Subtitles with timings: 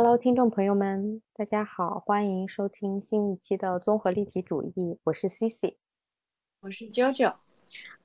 [0.00, 5.74] Hello，听众朋友们，大家好，欢迎收听新一期的综合立体主义，我是 Cici，
[6.60, 7.34] 我是 JoJo。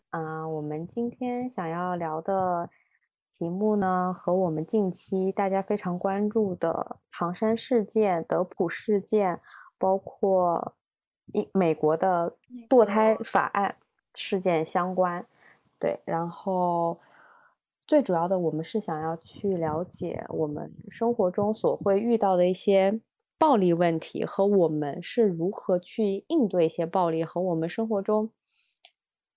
[0.09, 2.71] 嗯，我们今天想要聊的
[3.31, 9.39] 题目呢，和我们近期大家非常关注的唐山事件、德普事件，
[9.77, 10.73] 包括
[11.31, 12.35] 一美国的
[12.67, 13.75] 堕胎法案
[14.15, 15.23] 事件相关。
[15.79, 16.97] 对，然后。
[17.93, 22.99] 最主要的，我们是想要去了解我们生活中所会遇到的一些
[23.37, 28.31] 暴力问题，和我们是如何去应对一些暴力，和我们生活中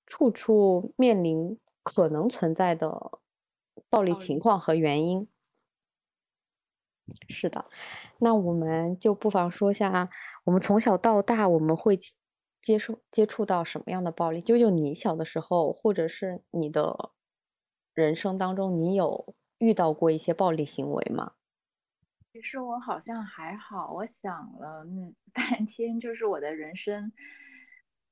[0.06, 3.20] 处处面临可能存在的
[3.91, 5.28] 暴力情况和原因。
[7.28, 7.66] 是的，
[8.20, 10.09] 那我们就不妨说下，
[10.44, 11.98] 我们从小到大我们会
[12.62, 14.41] 接受接触到什么样的暴力？
[14.41, 17.11] 究竟你小的时候，或者是你的？
[17.97, 21.33] 人生当中，你有遇到过一些暴力行为吗？
[22.30, 27.11] 其实我好像还好，我想了嗯半天，就是我的人生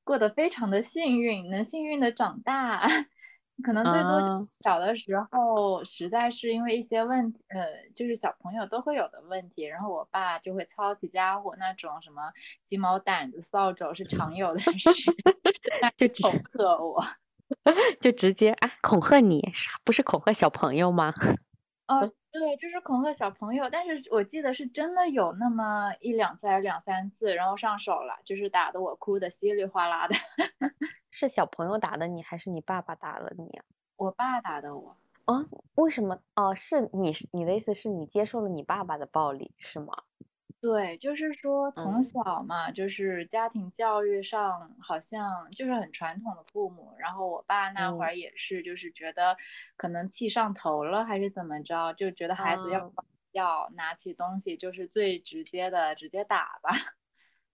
[0.03, 2.89] 过得非常的幸运，能幸运的长大。
[3.63, 12.33] 可能最多就小的时候，实在是因为一些问题，呃，就是小朋友都会有的问题，然后我爸就会操起家伙，那种什么
[12.65, 15.13] 鸡毛掸子、扫帚是常有的事，
[15.97, 17.05] 就恐吓我。
[18.01, 19.43] 就直接啊恐吓你，
[19.85, 21.13] 不是恐吓小朋友吗？
[21.89, 22.01] 哦，
[22.33, 23.69] 对，就是恐吓小朋友。
[23.69, 30.15] 但是我记得是真的有那么一两次，还是两三次，然后上手了，就是打的我哭的稀里哗啦的。
[31.11, 33.65] 是小朋友打的你，还是你爸爸打了你啊？
[33.97, 34.97] 我爸打的我。
[35.27, 35.45] 啊？
[35.77, 36.19] 为什么？
[36.35, 39.93] 哦，是你，你的意思是你接受了你爸爸的暴力，是吗？
[40.65, 46.95] 对，就是说从小嘛，就是家庭教育上好像就是很传统的父母。
[46.99, 49.37] 然后我爸那会儿也是，就是觉得
[49.77, 52.91] 可能气上头了还是怎么着，就觉得孩子要
[53.33, 56.71] 要拿起东西就是最直接的直接打吧。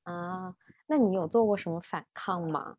[0.04, 0.54] 啊，
[0.86, 2.76] 那你有做过什么反抗吗？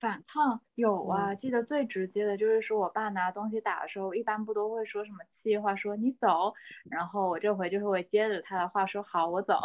[0.00, 6.54] 反抗有啊，记得最直接的就是说我爸拿东西打的时候，一般不都会说什么气话，说你走，
[6.90, 9.60] 然后我这回就是会接着他的话说好，我走，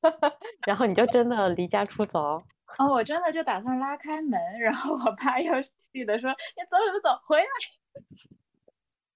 [0.66, 2.42] 然后你就真的离家出走？
[2.78, 7.44] 哦，我真的就打算拉开门，然后我爸又气的说你走什么走，回来。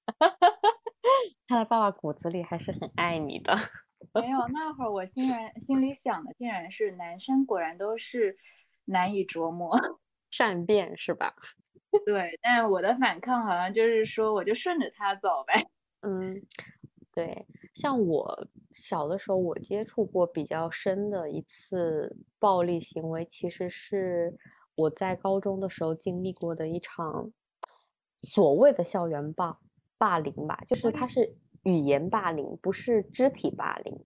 [1.48, 3.56] 看来爸爸骨子里还是很爱你的。
[4.12, 8.36] 没有，那会儿我竟然心里想的竟然是男生果然都是
[8.84, 9.78] 难以琢磨。
[10.36, 11.32] 善变是吧？
[12.04, 15.64] 对，但我的反抗好像就是说，我就顺着他走呗。
[16.02, 16.42] 嗯，
[17.12, 24.36] 对，像我小的时候，我接触过比较深的一次暴力行为，其实是
[24.78, 27.30] 我在高中的时候经历过的一场
[28.18, 29.56] 所谓的校园霸
[29.96, 34.04] 霸凌吧，就是它是语言霸凌，不是肢体霸凌。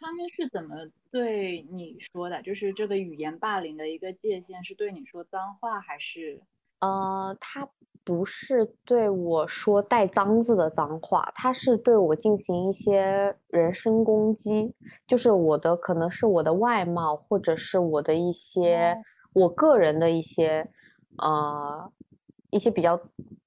[0.00, 0.76] 他们是怎么
[1.10, 2.42] 对你说的？
[2.42, 6.40] 就是这个语言霸凌的一个界限是对你说脏话，还是？
[6.80, 7.68] 呃，他
[8.04, 14.72] 不是对我说带脏字的脏话，他是对我进行一些人身攻击，
[15.06, 18.96] 就是我的可能是我的外貌，或者是我的一些
[19.32, 20.70] 我个人的一些
[21.16, 21.92] 呃
[22.50, 23.00] 一些比较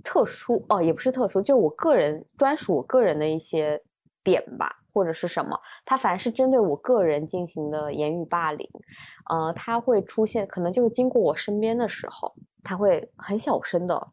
[0.04, 3.82] 特殊哦，也不是特殊，就我个人专属我个人的一些
[4.24, 4.81] 点吧。
[4.94, 8.70] 或者是什么，他凡是针对我个人进行的言语霸凌，
[9.30, 14.08] 呃，他会出现，可能就是经过我身边的时候，他会很小声的，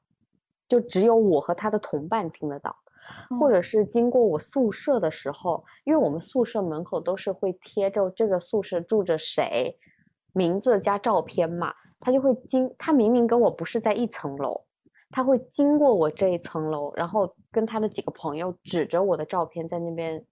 [0.69, 2.75] 就只有我和他的同伴听得到，
[3.41, 9.77] 或者是经过我宿舍的时候，因为我们宿舍门口都是会贴着这个宿舍住着谁
[10.33, 14.65] 名字加照片嘛，他就会经，他明明跟我不是在一层楼，
[15.11, 20.25] 他会经过我这一层楼，然后跟他的几个朋友指着我的照片在那边。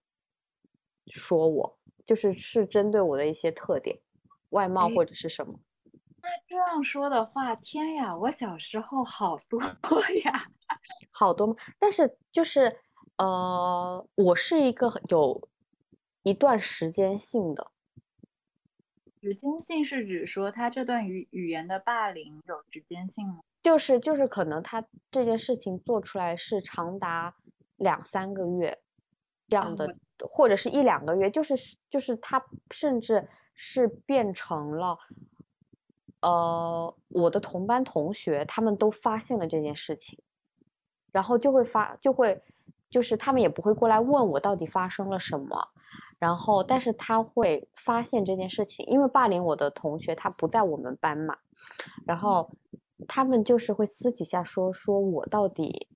[1.07, 3.99] 说我就是是针对我的一些特点，
[4.51, 5.59] 外貌或者是什么。
[6.23, 9.61] 那这样说的话，天呀，我小时候好多
[10.25, 10.49] 呀，
[11.13, 11.55] 好多吗？
[11.79, 12.81] 但是就是
[13.19, 15.49] 呃，我是一个有
[16.25, 17.71] 一段时间性的。
[19.21, 23.41] 时间性是指说他这段语语言的霸凌有时间性吗？
[23.63, 27.35] 就是就是可能他这件事情做出来是长达
[27.77, 28.79] 两三个月
[29.49, 29.97] 这样的。
[30.31, 31.55] 或者是一两个月，就是
[31.91, 34.99] 就是他甚至是变成了，
[36.23, 40.19] 呃，我的同班同学他们都发现了这件事情，
[41.13, 42.43] 然后就会发就会，
[42.89, 45.69] 就是他们也不会过来问我到底发生了什么，
[46.19, 51.37] 然后但是他会发现这件事情，因为霸凌我的同学他不在我们班嘛，
[52.07, 52.51] 然后
[53.07, 55.87] 他们就是会私底下说说我到底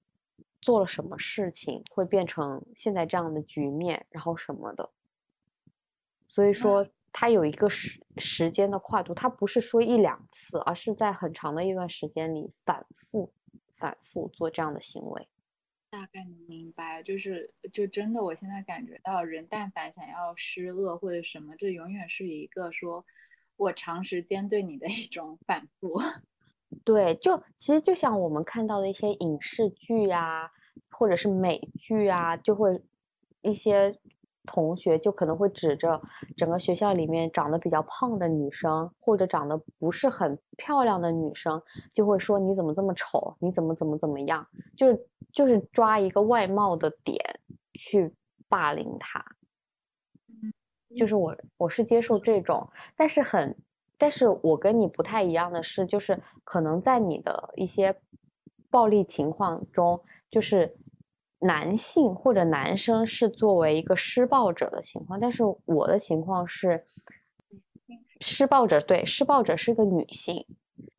[0.61, 4.91] 做了什么事情会变成现在这样的局面，然后什么的。
[6.29, 13.33] 所以说，它有一个时时间的跨度，它不是说一两次，而是在很长的一段时间里反复、
[13.75, 15.29] 反复做这样的行为。
[15.91, 23.05] 大概能明白，就是就真的，我现在感觉到，人但凡想要施恶或者什么，这永远是一个说
[23.57, 26.01] 我长时间对你的一种反复。
[26.85, 30.51] 对，就其实就像我们看到的一些影视剧啊，
[30.91, 32.83] 或者是美剧啊，就会
[33.43, 33.99] 一些。
[34.47, 36.01] 同学就可能会指着
[36.35, 41.63] 整个学校里面长得比较胖的女生，或者长得不是很漂亮的女生，
[41.93, 44.45] 就会说你怎么这么丑，你怎么怎么怎么样，
[44.75, 47.19] 就是就是抓一个外貌的点
[47.75, 48.13] 去
[48.49, 49.23] 霸凌她。
[50.97, 53.57] 就是我我是接受这种，但是很，
[54.01, 57.95] 但是我跟你不太一样的是，就是可能在你的一些
[58.69, 60.75] 暴力情况中，就是。
[61.43, 66.85] 男性或者男生是作为一个施暴者的情况，但是我的情况是，
[68.21, 70.45] 施暴者对施暴者是个女性，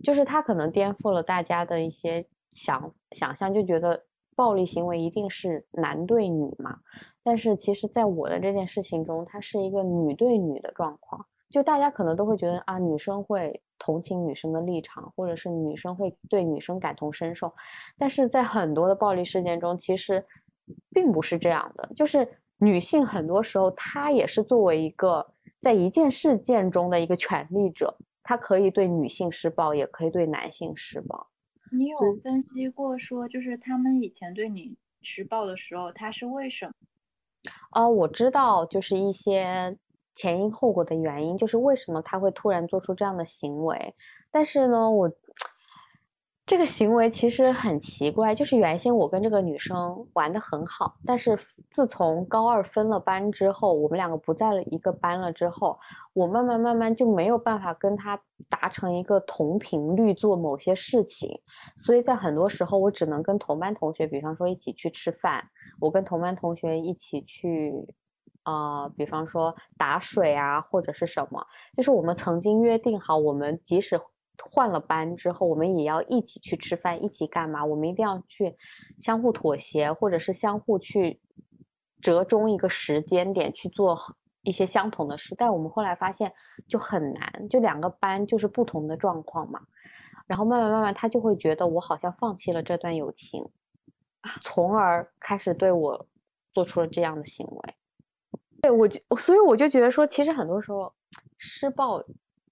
[0.03, 4.03] 就是她可能颠覆了大家的一些想想象，就觉得
[4.35, 6.79] 暴力行为一定是男对女嘛。
[7.21, 17.53] 但是其实，在我的这件事情中，它是一个女对女的状况，就大家可能都会觉得啊，女生会同情女生的立场，或者是女生会对女生感同身受，
[17.97, 20.25] 但是在很多的暴力事件中，其实。
[20.93, 22.25] 并不是这样的，就是
[22.59, 27.93] 女性很多时候她也是作为一个在一件事件中的一个权利者，
[28.23, 31.27] 她可以对女性施暴，也可以对男性施暴。
[31.73, 36.73] 你有分析过说，就是他们以前对你施暴的时候，他是为什么？
[37.73, 39.77] 哦，我知道，就是一些
[40.13, 43.95] 前因后果的原因，就是为什么他会突然做出这样的行为，
[44.31, 45.11] 但是呢，我。
[46.43, 55.79] 这个行为其实很奇怪，就是原先我跟这个女生玩的很好，但是自从高二分了班之后，我们两个不在了一个班了之后，
[56.11, 61.39] 我慢慢慢慢就没有办法跟她达成一个同频率做某些事情，
[61.77, 65.47] 所以在很多时候我只能跟同班同学，比方说一起去吃饭，
[65.79, 67.71] 我跟同班同学一起去，
[68.43, 73.99] 啊，比方说打水啊或者是什么，就是我们曾经约定好，我们即使。
[74.43, 77.63] 换了班之后，我们也要一起去吃饭，一起干嘛？
[77.63, 78.57] 我们一定要去
[78.97, 81.21] 相互妥协，或者是相互去
[82.01, 83.95] 折中一个时间点去做
[84.41, 85.35] 一些相同的事。
[85.37, 86.33] 但我们后来发现
[86.67, 89.59] 就很难，就两个班就是不同的状况嘛。
[90.25, 93.47] 然后慢慢慢慢，他就会觉得我好像放弃了这段友情，
[94.41, 96.07] 从而开始对我
[96.51, 97.75] 做出了这样的行为。
[98.61, 100.93] 对我就，所以我就觉得说，其实很多时候
[101.37, 102.03] 施暴。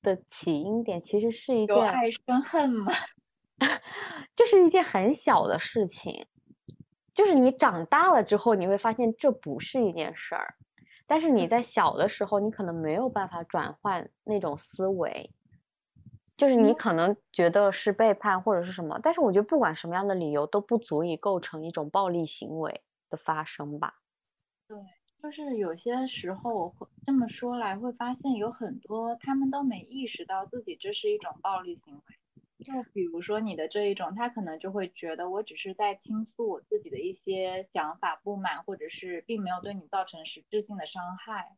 [0.01, 2.89] 的起因点其实是一件爱生恨嘛，
[4.33, 6.25] 这是一件很小的事情，
[7.13, 10.55] 就是你长大了之后你会发现这不是一件事儿，
[11.05, 15.29] 但是你在小的时候你可能没有办法转换那种思维，
[16.37, 23.95] 就是你可能觉得是背叛或者是什么，但是我觉得不管什么样的理由都不足以构成一种暴力行为的发生吧。
[24.65, 24.77] 对。
[25.21, 32.01] 就是有些时候我会，这么说来会发现有很多他们都没意识到自己这是一种暴力行为。
[32.63, 41.55] 就比如说你的这一种，他可能就会觉得我只是在倾诉我自己的一些想法、不满，或者是并没有对你造成实质性的伤害。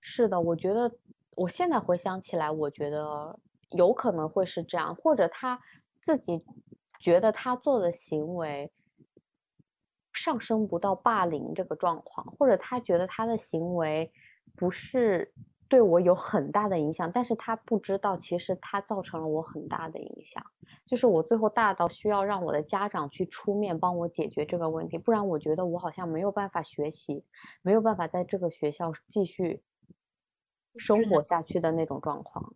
[0.00, 0.92] 是的，我觉得
[1.36, 3.38] 我现在回想起来，我觉得
[3.70, 5.60] 有可能会是这样，或者他
[6.00, 6.44] 自己
[7.00, 8.70] 觉得他做的行为。
[10.24, 14.10] 上升不到霸凌这个状况，或者他觉得他的行为
[14.56, 15.34] 不是
[15.68, 20.42] 对我有很大的影响，但是他不知道其实他造成了我很大的影响，
[20.86, 27.22] 就是我最后大到需要让我的家长去出面帮我解决这个问题，不然我觉得我好像没有办法学习，
[27.60, 29.62] 没有办法在这个学校继续
[30.76, 32.54] 生活下去的那种状况。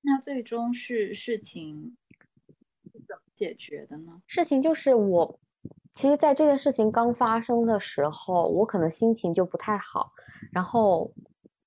[0.00, 1.96] 那最终是事情
[2.92, 4.20] 是怎么解决的呢？
[4.26, 5.38] 事情就是我。
[5.94, 10.10] 其实，在这件事情刚发生的时候，我可能心情就不太好，
[10.50, 11.08] 然后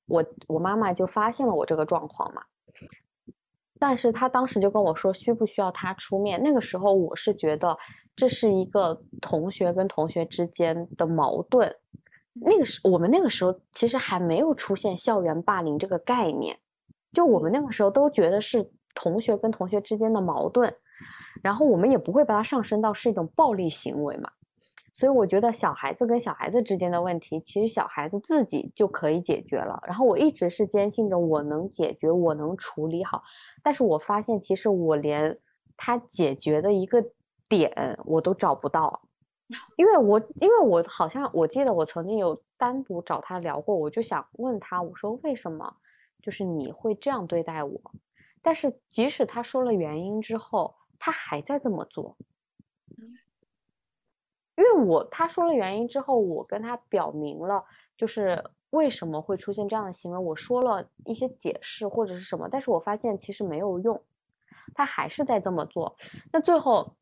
[0.06, 2.42] 我我妈妈就发现了我这个状况嘛，
[3.80, 6.44] 但是她当时就跟我说，需不需要她出面？
[6.44, 7.78] 那个时候我是觉得
[8.18, 11.74] 这是一个同学跟同学之间的矛盾，
[12.34, 16.60] 那个时我们那个时候其实还没有出现校园霸凌这个概念，
[17.14, 20.76] 就我们那个时候都觉得是同学跟同学之间的矛盾。
[21.44, 24.32] 然后我们也不会把它上升到是一种暴力行为嘛，
[24.94, 29.80] 所以我觉得小孩子跟小孩子之间的问题，其实小孩子自己就可以解决了。
[29.86, 33.22] 然后我一直是坚信着我能解决，我能处理好。
[33.62, 35.38] 但是我发现其实我连
[35.76, 37.04] 他解决的一个
[37.48, 39.02] 点我都找不到，
[39.78, 45.76] 因为我因为我好像我记得我曾经有单独找他聊过，我就想问他，我说为什么
[46.24, 47.80] 就是你会这样对待我？
[48.42, 52.16] 但是即使他说了原因之后，他还在这么做。
[54.56, 57.64] 因为我他说了原因之后，我跟他表明了
[57.96, 64.02] 就是为什么会出现这样的行为，我说了一些解释或者是什么，但是我发现其实没有用，
[64.74, 65.96] 他还是在这么做。
[66.32, 66.96] 那最后，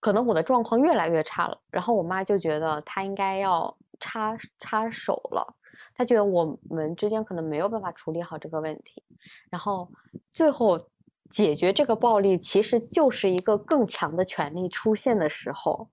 [0.00, 5.54] 可能我的状况越来越差了，然后我妈就觉得他应该要插插手了，
[5.94, 9.02] 她觉得我们之间可能没有办法处理好这个问题，
[9.48, 9.88] 然后
[10.32, 10.88] 最后
[11.30, 15.88] 解决这个暴力，其实就是一个更强的权利出现的时候。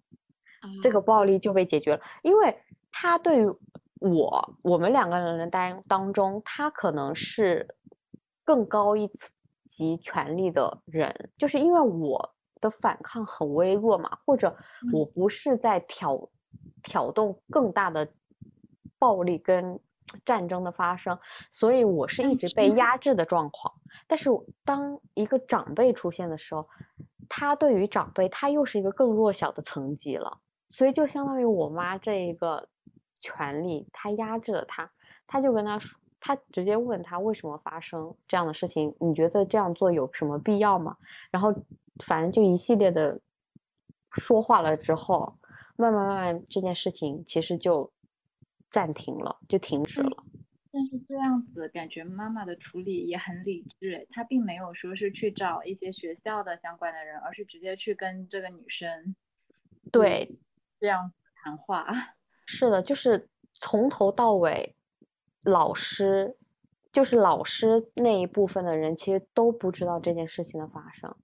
[0.81, 2.57] 这个暴力就被解决了，因为
[2.89, 3.45] 他对于
[3.99, 7.67] 我，我们两个人的当当中，他可能是
[8.45, 9.11] 更高一
[9.67, 14.55] 级权力的人，就是因为我的反抗很微弱嘛，或者
[14.93, 16.29] 我不是在挑
[16.81, 18.09] 挑动更大的
[18.97, 19.77] 暴力跟
[20.25, 21.17] 战争的发生，
[21.51, 23.73] 所以我是一直被压制的状况。
[24.07, 24.29] 但是
[24.63, 26.67] 当一个长辈出现的时候，
[27.29, 30.39] 他对于长辈，他又是一个更弱小的层级了。
[30.69, 32.67] 所以就相当于我妈这一个
[33.19, 34.91] 权利，他压制了他，
[35.27, 40.97] 他就跟他说，他直接问他为什么发生这样的事情，你觉得这样做有什么必要吗？
[41.29, 41.53] 然后
[42.03, 43.21] 反正就一系列的
[44.11, 45.37] 说话了之后，
[45.75, 47.92] 慢慢慢慢这件事情其实就
[48.73, 50.23] 暂停了，就停止了。
[50.71, 59.15] 但是这样子感觉妈妈的处理也很理智，她并没有说是去找一些学校的相关的人，而是直接去跟这个女生，
[59.91, 60.31] 对。
[60.79, 61.85] 这样谈话
[62.47, 64.75] 是的，就是从头到尾，
[65.43, 66.35] 老师
[66.91, 71.15] 就是老师那一部分的人，其实都不知道这件事情的发生。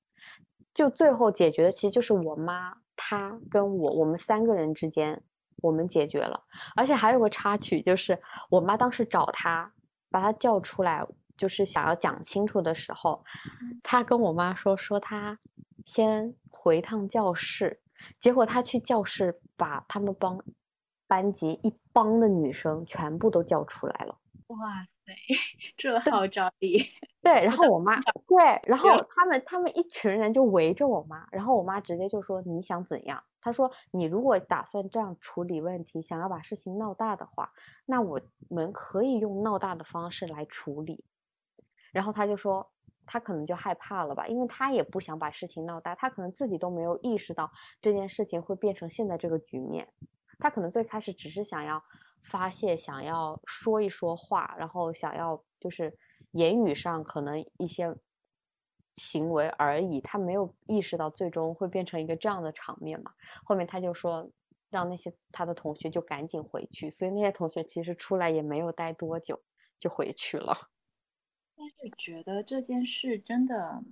[0.73, 5.23] 就最后解决的，其实就是我妈她跟我，我们三个人之间，
[5.61, 6.43] 我们解决了。
[6.75, 9.71] 而且还有个插曲，就是我妈当时找他，
[10.09, 11.05] 把他叫出来，
[11.37, 13.23] 就是想要讲清楚的时候，
[13.83, 15.39] 他跟我妈说，说他
[15.85, 17.81] 先回趟教室。
[18.19, 20.37] 结果他去教室，把他们班
[21.05, 24.17] 班级一帮的女生全部都叫出来了。
[24.47, 24.87] 哇塞，
[25.77, 26.83] 这号召力！
[27.21, 37.51] 对，然后我妈对，然后他们他们一群人就围着我妈，然后我妈直接就说：“你想怎样？”她说：“你如果打算这样处理问题，想要把事情闹大的话，
[37.85, 41.03] 那我们可以用闹大的方式来处理。”
[41.91, 42.71] 然后她就说。
[43.11, 47.51] 他可能就害怕了吧，因为他也不想把事情闹大，他可能自己都没有意识到
[47.81, 49.87] 这件事情会变成现在这个局面。
[50.37, 51.83] 他可能最开始只是想要
[52.23, 55.97] 发泄，想要说一说话，然后想要就是
[56.31, 57.95] 言语上可能一些
[58.95, 63.11] 行为而已，他没有意识到最终会变成一个这样的场面嘛。
[63.43, 64.29] 后面他就说
[64.69, 69.41] 让那些他的同学就赶紧回去，所以那些同学其实出来也没有待多久
[69.77, 70.69] 就回去了。
[71.55, 73.83] 但是觉得这件事真的，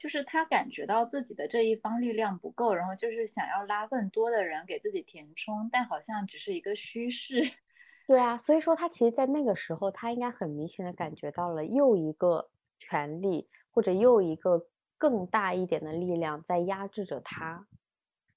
[0.00, 7.42] 就是他感觉到自己的这一方力量不够，然后就是想要拉更多的人给自己填充，但好像只是一个虚势。
[8.08, 14.66] 对啊，所以说他其实，在那个时候，他应该很明显的感觉到了又一个权力或者又一个
[14.96, 17.66] 更大一点的力量在压制着他。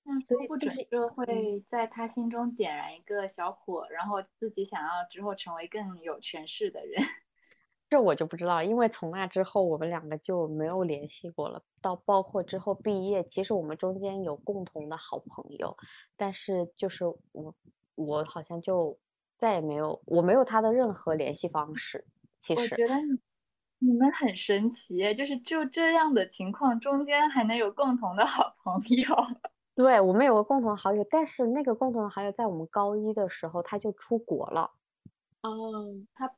[0.03, 7.01] 那所以就是就会在他心中点燃一个小火，然后自己想要之后成为更有权势的人。
[7.93, 11.61] 这我就不知道，因为从那之后我们两个就没有联系过了。
[11.79, 15.77] 到包括之后毕业，其实我们中间有共同的好朋友，
[16.17, 17.53] 但是就是我
[17.93, 18.97] 我好像就
[19.37, 22.03] 再也没有，我没有他的任何联系方式。
[22.39, 22.95] 其实我觉得
[23.77, 29.15] 你们很神奇，就是就这样的情况中间还能有共同的好朋友。
[29.75, 34.71] 对我们有个共同好友，但是那个共同好友在我们高一的时候他就出国了。
[35.43, 35.51] 哦，
[36.15, 36.33] 他。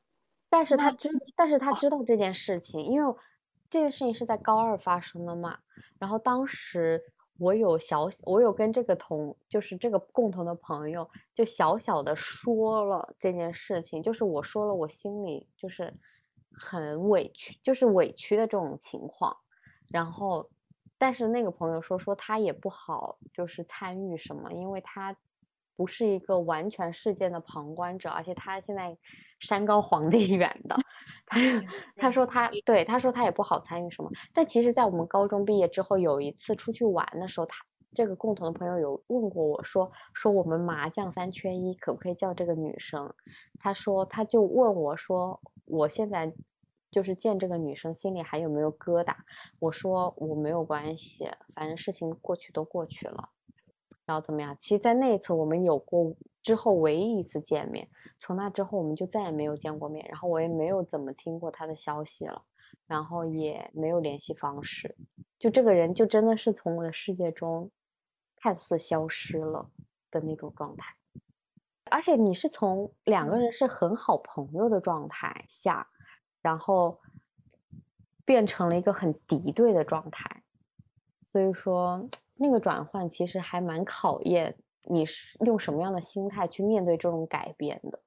[0.48, 3.14] 但是他知，但是他知道这件事情，因为
[3.68, 5.58] 这件事情是在高二发生的嘛。
[5.98, 7.02] 然后当时
[7.38, 15.92] 我有小，我有跟这个同，就是这个共同的朋友，就小小的说了这件事情，就是我说了我心里就是
[16.52, 19.36] 很委屈，就是委屈的这种情况。
[19.88, 20.48] 然后，
[20.96, 25.16] 但是那个朋友说说他也不好，就是参与什么，因为他。
[25.76, 28.96] 不是一个完全事件的旁观者，而且他现在
[29.38, 30.76] 山高皇帝 远的，
[31.26, 31.38] 他
[31.96, 34.10] 他说他对他说他也不好参与什么。
[34.32, 37.56] 但其实，在我们高中毕业之后，有一次出去玩的时候，他
[37.94, 43.14] 这个共同的朋友有问过我说说我们麻将三缺一，可不可以叫这个女生？
[43.58, 46.32] 他说他就问我说我现在
[46.90, 49.14] 就是见这个女生心里还有没有疙瘩？
[49.58, 53.30] 我说我没有关系，反正事情过去都过去了。
[54.06, 54.56] 然后怎么样？
[54.58, 62.44] 其实，在那一次我们有过之后唯一一次见面，从那之后我们就再也没有见过面，然后我也没有怎么听过他的消息了，
[62.86, 64.96] 然后也没有联系方式，
[65.38, 67.70] 就这个人就真的是从我的世界中
[68.36, 69.70] 看似消失了
[70.10, 70.94] 的那种状态。
[71.90, 75.88] 而且你是从两个人是很好朋友的状态下，
[76.42, 77.00] 然后
[78.24, 80.42] 变成了一个很敌对的状态，
[81.36, 82.08] 所以说。
[82.38, 87.98] 那个转换其实还蛮考验你是用什么样的心态去面对这种改变的。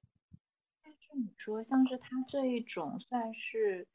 [0.83, 3.87] 但是你说像是他这一种算是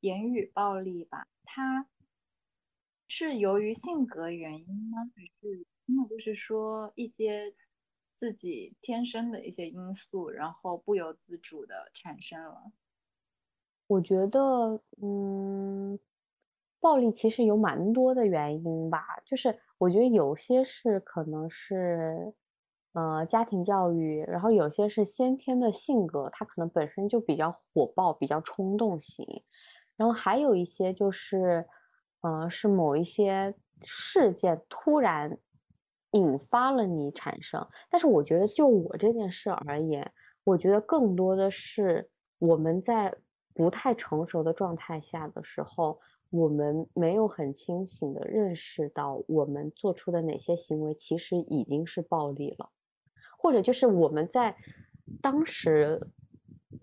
[0.00, 1.86] 言语暴力吧，他
[3.06, 5.08] 是由于性格原因吗？
[5.14, 7.54] 还是真的就是说一些
[8.18, 12.72] 自己天生的一些因素，然后不由自主的产生了？
[13.86, 15.96] 我觉得，嗯。
[16.80, 22.32] 暴力其实有蛮多的原因吧，就是我觉得有些是可能是，
[22.92, 29.26] 呃，家庭教育，然后有些是先天的性格，他可能本身就比较火爆、比较冲动型，
[29.96, 31.66] 然后还有一些就是，
[32.20, 35.36] 呃，是某一些事件突然
[36.12, 37.66] 引发了你产生。
[37.90, 40.12] 但是我觉得就我这件事而言，
[40.44, 43.12] 我觉得更多的是我们在
[43.54, 45.98] 不太成熟的状态下的时候。
[46.30, 52.70] 我们没有很清醒的认识到，我们做出的哪些行为其实已经是暴力了，
[53.38, 54.56] 或者就是我们在
[55.22, 56.00] 当时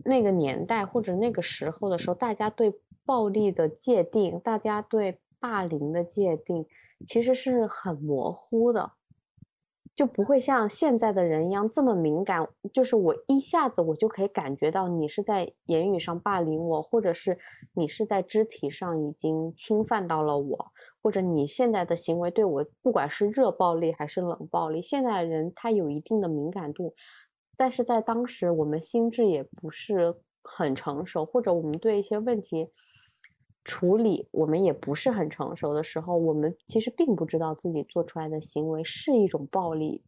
[0.06, 2.74] 那个年代或者那个时候的时候，大家对
[3.06, 6.66] 暴力的界定，大家对霸凌的界定，
[7.06, 8.94] 其实是很模糊的。
[9.96, 17.38] 就不会像现在的人一样这么敏感，就是我一下子我就可以感觉到你是在言语上霸凌我，或者是
[17.74, 26.96] 你是在肢体上已经侵犯到了我，或者你现在的行为对我，不管是热暴力还是冷暴力，现在的人他有一定的敏感度，
[27.56, 32.72] 但是在当时我们心智也不是很成熟，或者我们对一些问题。
[33.64, 40.04] 处理我们也不是很成熟的时候，我们其实并不知道自己做出来的行为是一种暴力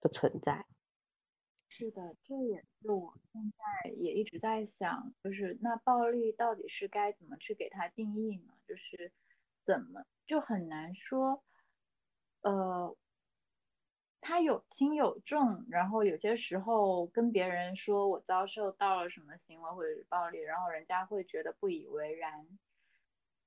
[0.00, 0.66] 的存在。
[1.68, 8.54] 是的，这也是我现在也一直在想，就是那暴力到底是该怎么去给它定义呢？
[8.66, 9.12] 就是
[9.62, 11.42] 怎么就很难说，
[12.40, 12.96] 呃，
[14.20, 22.46] 它有轻有重，然后有些时候跟别人说我遭受到了什么行为或者是暴力，然后人家会觉得不以为然。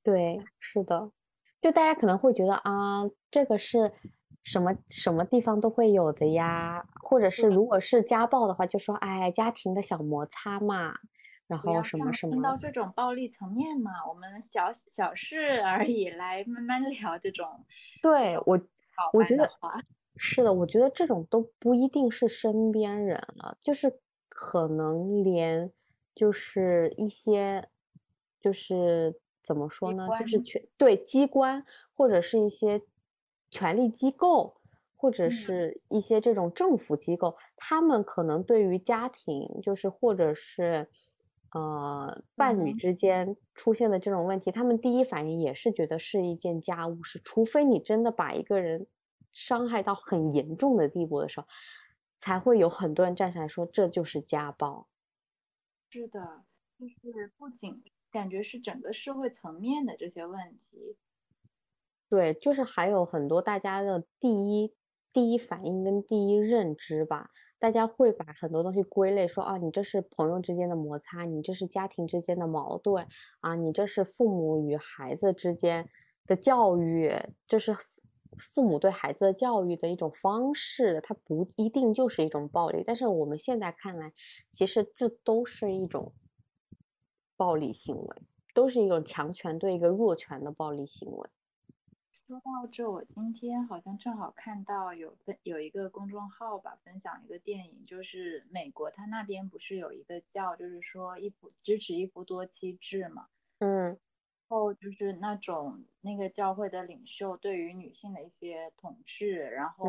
[0.02, 1.12] 对，是的，
[1.62, 3.92] 就大家可能会觉得啊，这个是
[4.44, 10.96] 什么什么地方都会有的呀，或者是如果是家暴的话，就说哎，家庭的小摩擦嘛，
[11.48, 12.34] 然后什么什么。
[12.34, 17.66] 听到这种暴力层面嘛，我们小小事而已，来慢慢聊这种。
[18.02, 18.58] 对我，
[19.12, 19.50] 我觉得
[20.20, 25.72] 是的，我觉得这种都不一定是身边人了，就是可能连
[26.14, 27.70] 就是一些
[28.40, 29.20] 就是。
[29.42, 30.08] 怎么说呢？
[30.20, 32.84] 就是权对机关或者是一些
[33.50, 34.58] 权力机构，
[34.96, 40.88] 或者是一些这种政府机构，他们可能对于家庭，就是或者是
[41.54, 48.86] 呃伴侣之间出现的这种问题，他们第一反应也是觉得是一件家务事，除非你真的把一个人
[49.32, 51.48] 伤害到很严重的地步的时候，
[52.18, 54.88] 才会有很多人站出来说这就是家暴。
[55.90, 56.44] 是的，
[56.78, 57.84] 就是不仅。
[58.12, 60.98] 感觉是整个社会层面的这些问题，
[62.10, 64.74] 对，就是还有很多大家的第一
[65.14, 73.08] 第一反应跟第一认知吧，大家会把很多东西归类说啊，你这是朋友之间的摩擦，你这是家庭之间的矛盾
[73.42, 75.88] 啊，你这是父母与孩子之间
[76.26, 77.14] 的教育，
[77.46, 77.76] 这是
[78.40, 84.12] 父母对孩子的教育的一种方式，它不一定就是一种暴力，但是我们现在看来，
[84.50, 86.14] 其实这都是一种。
[87.40, 88.22] 暴力行为
[88.54, 91.30] 都是一种强权对一个弱权的暴力行为。
[92.28, 103.28] 说到这，我今天好像正好看到有分有一个公众号吧，分享一个电影，就是美国他那边不是有一个叫，就是说一夫支持一夫多妻制嘛，
[103.60, 103.98] 嗯，
[104.50, 109.86] 后就是那种那个教会的领袖对于女性的一些统治，然后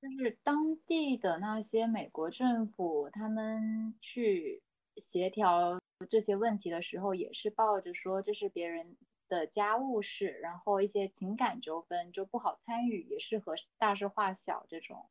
[0.00, 4.60] 就是当地的那些美国政府他们去
[4.96, 5.78] 协调。
[6.10, 8.96] 这些问题的时候，也是抱着说这是别人
[9.28, 15.08] 的家务事，然后一些情感纠纷就不好参与，也是和大事化小这种。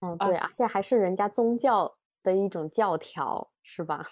[0.00, 4.06] 嗯，对，而且还是人家宗教的一种教条，是吧？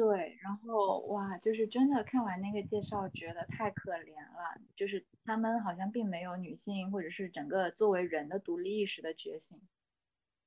[0.00, 4.58] 对，然后哇，就是真的看完那个介绍，觉得太可怜了。
[4.74, 9.60] 就是他们好像并没有女性或者是整个作为人的独立意识的觉醒。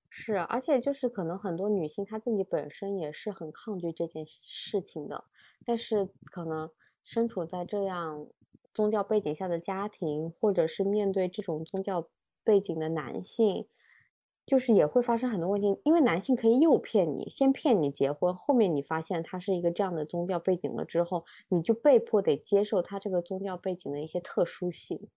[0.10, 5.26] 是，而且就是可能很多女性她自己本身也是很抗拒这件事情的，
[5.64, 6.72] 但是可能
[7.04, 8.26] 身处在这样
[8.74, 12.10] 宗教背景下的家庭，或者是面对这种宗教
[12.44, 13.68] 背景的男性。
[14.46, 25.08] 就是也会发生很多问题，因为男性可以诱骗你，先骗你结婚，后面你发现他是一个这样的宗教背景了之后，你就被迫得接受他这个宗教背景的一些特殊性。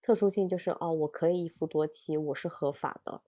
[0.00, 3.22] 特殊性就是哦，我可以一夫多妻，我是合法的。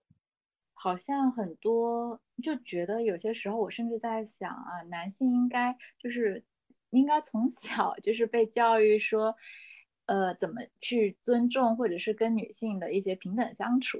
[0.73, 6.45] 好像很多就觉得有些时候，我甚至在想啊，男性应该就是
[6.91, 9.35] 应该从小就是被教育说，
[10.05, 13.99] 呃，怎么去尊重或者是跟女性的一些平等相处。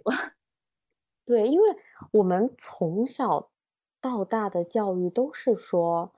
[1.30, 1.76] 对，因为
[2.12, 3.52] 我们从小
[4.02, 6.12] 到大的教育都是说，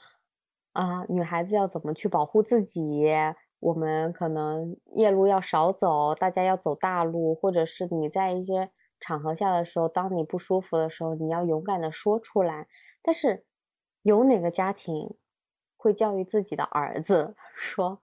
[0.71, 2.82] 啊，女孩子要怎么去保护自己，
[3.60, 8.71] 我们可能夜路要少走，大家要走大路，或者是你在一些
[9.02, 12.69] 场合下的时候，当你不舒服的时候，你要勇敢的说出来。
[13.02, 13.43] 但是，
[14.04, 15.17] 有哪个家庭
[15.76, 18.02] 会教育自己的儿子说，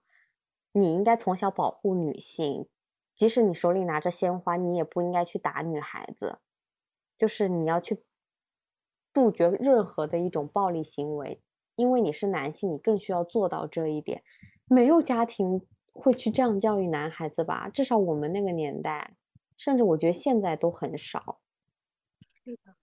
[0.73, 2.67] 你应该从小保护女性，
[3.15, 6.37] 即使你手里拿着鲜花，你也不应该去打女孩子。
[7.19, 7.99] 就是你要去
[9.13, 11.41] 杜绝任何的一种暴力行为，
[11.75, 14.23] 因为你是男性，你更需要做到这一点。
[14.67, 15.61] 没有家庭
[15.93, 17.67] 会去这样教育男孩子吧？
[17.67, 19.15] 至少我们那个年代，
[19.57, 21.41] 甚至我觉得现在都很少。
[22.45, 22.75] 是的，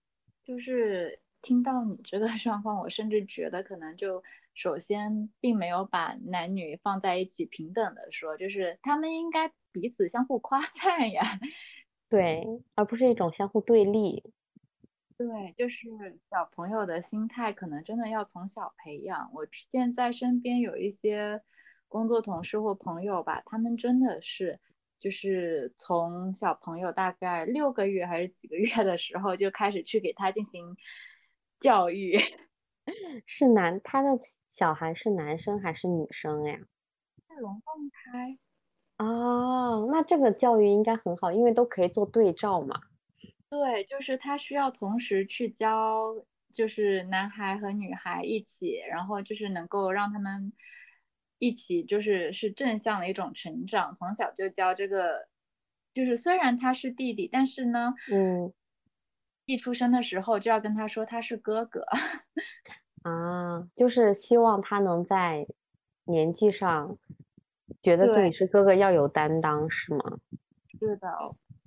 [0.45, 4.23] 就是听到你这个 状况，我甚至觉得可能就
[4.53, 11.39] 首先并没有把男女放在一起平等的说，就是他们应该彼此相互夸赞呀。
[12.09, 14.23] 对，而不是一种相互对立。
[15.17, 15.87] 对，就是
[16.29, 19.31] 小朋友的心态，可能真的要从小培养。
[19.33, 21.41] 我现在身边有一些
[21.87, 24.59] 工作同事或朋友吧，他们真的是，
[24.99, 30.77] 就是从小朋友大概六个月还是几个月的时候，就开始去给他进行
[31.59, 32.19] 教育。
[33.25, 34.17] 是男，他的
[34.47, 36.59] 小孩是男生还是女生呀？
[37.27, 38.37] 是龙凤胎。
[38.97, 42.81] 哦，那这个教育应该很好，因为都可以做对照嘛。
[43.49, 46.15] 对，就是他需要同时去教，
[46.51, 50.51] 就是男孩和女孩一起，然后就是能够让他们
[51.37, 53.93] 一起，就是是正向的一种成长。
[53.95, 55.27] 从小就教这个，
[55.93, 58.51] 就是虽然他是弟弟，但是呢，嗯，
[59.45, 61.85] 一出生的时候就要跟他说他是哥哥。
[63.03, 65.47] 啊，就是希望他能在
[66.05, 66.97] 年纪上。
[67.83, 70.19] 觉得自己是哥哥要有担当是吗？
[70.79, 71.07] 是的，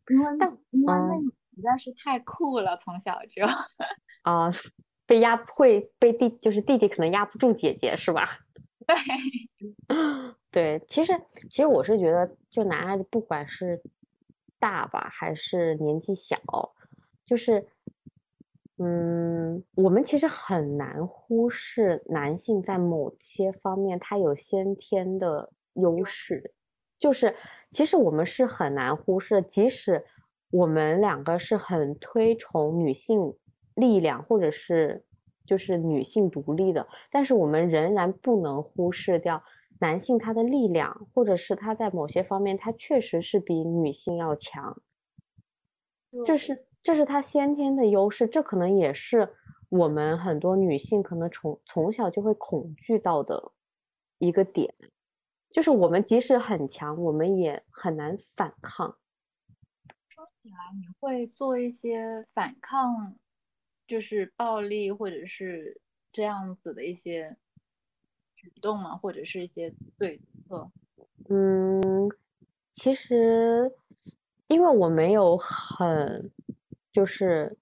[0.09, 3.45] 因为但因为那实在是太酷了，从小就
[4.23, 4.49] 啊
[5.07, 8.25] 被压会被弟就是弟弟可能压不住姐姐是吧？
[8.87, 9.97] 对
[10.79, 11.13] 对，其实
[11.51, 13.83] 其实我是觉得，就男孩子不管是
[14.59, 16.37] 大吧还是年纪小，
[17.27, 17.67] 就是
[18.79, 25.53] 嗯，我们其实很难忽视男性在某些方面他有先天的。
[25.75, 26.53] 优势
[26.99, 27.35] 就是，
[27.71, 30.05] 其实我们是很难忽视，即使
[30.51, 33.35] 我们两个是很推崇女性
[33.75, 35.05] 力量，或者是
[35.47, 39.43] 就是女性独立的，但是我们仍然不能忽视掉
[39.81, 44.81] 男性他的力量，或者是他在某些方面他确实是比女性要强，
[46.25, 46.67] 这是。
[46.83, 49.29] 这是他先天的优势，这可能也是
[49.69, 53.53] 我们很多女性可能从从小就会恐惧到的
[54.17, 54.75] 一个点。
[55.51, 58.97] 就是我们即使很强，我们也很难反抗。
[60.09, 63.17] 说起来，你会做一些反抗，
[63.85, 65.81] 就是暴力或者是
[66.13, 67.37] 这样子的一些
[68.37, 68.97] 举动吗？
[68.97, 70.71] 或者是一些对策？
[71.29, 72.09] 嗯，
[72.73, 73.73] 其实
[74.47, 76.31] 因为我没有很，
[76.93, 77.59] 就是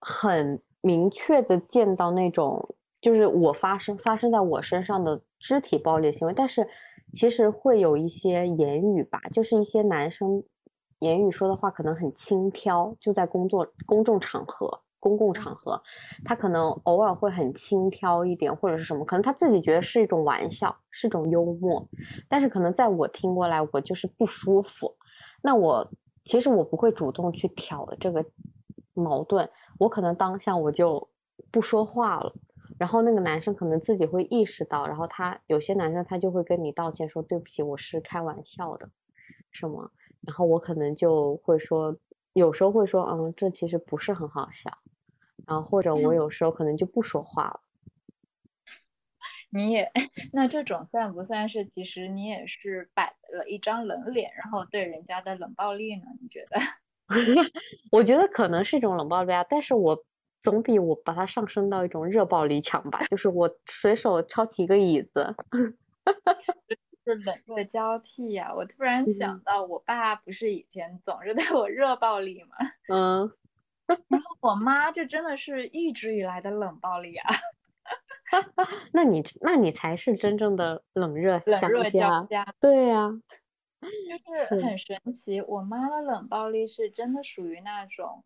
[0.00, 6.66] 很明确的见到那种，就是我发生发生在我身上的肢体暴力行为，但是。
[7.12, 10.42] 其实会有一些言语吧，就是一些男生
[11.00, 15.80] 言语说的话可能很轻佻，就在工作公众场合、公共场合，
[16.24, 21.86] 他可能偶尔会很轻佻一点，或者是什么，可能他自己觉得是一种玩笑，是一种幽默，
[22.28, 24.94] 但是可能在我听过来，我就是不舒服。
[25.42, 25.88] 那我
[26.24, 28.24] 其实我不会主动去挑这个
[28.94, 31.08] 矛盾，我可能当下我就
[31.50, 32.34] 不说话了。
[32.78, 38.88] 然后那个男生可能自己会意识到，然后他有些男生他就会跟你道歉，说对不起，我是开玩笑的，
[39.50, 39.90] 什么？
[40.22, 41.96] 然后我可能就会说，
[42.32, 44.70] 有时候会说，嗯，这其实不是很好笑。
[45.46, 47.60] 然后或者我有时候可能就不说话了。
[49.50, 49.90] 你也
[50.32, 56.02] 那这种算不算是其实你也是摆了一张冷脸，然后对人家的冷暴力呢？
[56.20, 56.60] 你觉得？
[57.90, 60.04] 我觉得可能是一种冷暴力啊，但是我
[60.40, 63.00] 总比我把它上升到一种热暴力强吧。
[63.08, 65.34] 就是我随手抄起一个椅子，
[67.04, 68.52] 是冷热交替呀。
[68.54, 72.56] 我突然想到，我爸不是以前总是对我热暴力吗？
[72.92, 73.32] 嗯。
[74.08, 77.34] 然后我妈就真的是一直以来的冷暴力啊。
[78.92, 82.54] 那你那你才是真正的冷热冷热交加。
[82.60, 83.10] 对呀。
[83.80, 88.24] 就是很神奇，我妈的冷暴力是真的属于那种，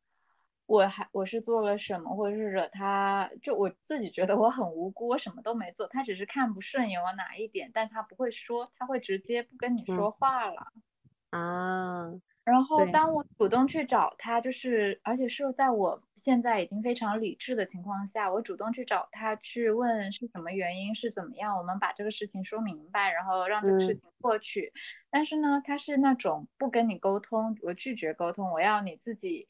[0.66, 10.72] 我还我是做了什么，或者是惹他，就我自己觉得我很无辜，我什么都没做，他只是看不顺眼我哪一点，但他不会说，他会直接不跟你说话了。
[11.30, 12.12] 啊。
[12.44, 24.72] 然后当我主动去找他，就是而且是在我现在已经非常理智的情况下，我主动去找他去问是什么原因，是怎么样，我们把这个事情说明白，然后让这个事情过去。
[25.08, 29.46] 但是呢，他是那种不跟你沟通，我拒绝沟通，我要你自己，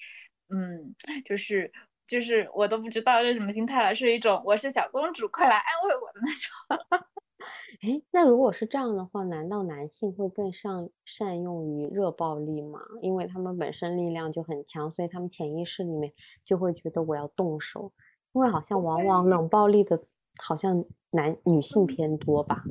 [0.53, 1.73] 嗯，就是
[2.07, 7.09] 就是我都不知道是什么心态了，是一种我是小公主，快来安慰我的那种。
[7.83, 12.79] 哎，那如果是这样的话，难道男性会更善善用于热暴力吗？
[13.01, 16.13] 因为他们本身力量就很强，所以他们潜意识里面
[16.45, 17.93] 就会觉得我要动手。
[18.33, 20.05] 因为好像往往冷暴力的，
[20.41, 22.63] 好像男女性偏多吧。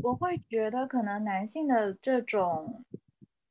[0.00, 2.84] 我会觉得可能男性的这种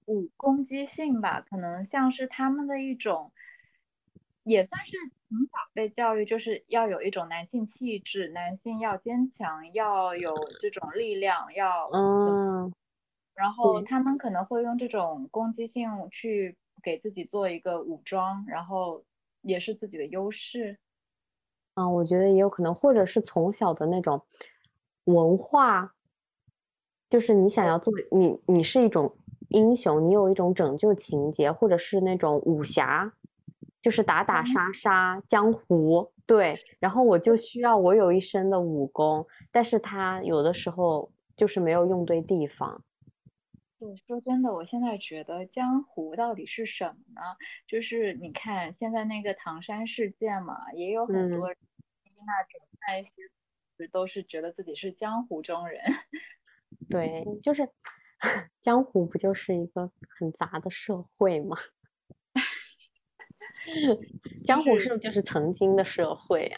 [0.06, 3.33] 武攻击性吧，可能像是他们的一种。
[4.44, 4.92] 也算是
[5.30, 12.74] 从小被教育，就是要有一种男性气质，男性要坚强，要有这种力量，要嗯，
[13.34, 19.04] 然后他们可能会用这种攻击性去给自己做一个武装，然后
[19.42, 20.78] 也是自己的优势。
[21.76, 24.22] 嗯，我觉得也有可能，或者是从小的那种
[25.06, 25.96] 文化，
[27.10, 29.18] 就是你想要做你，你是一种
[29.50, 33.14] 英雄，你有一种拯救情节，或者是那种武侠。
[33.84, 42.82] 就是打打杀杀江湖，对，然后我就需要我有一身的武功，但是他有的时候就是没有用对地方。
[43.78, 47.22] 对，说真的，我现在觉得江湖到底是什么呢？
[47.68, 51.58] 就是你看现在那个唐山事件嘛，也有很多人
[52.26, 55.82] 那种那一些都是觉得自己是江湖中人。
[56.90, 57.68] 对，就是
[58.62, 61.58] 江湖不就是一个很杂的社会吗？
[64.46, 66.58] 江湖是不是就是曾经的社会呀？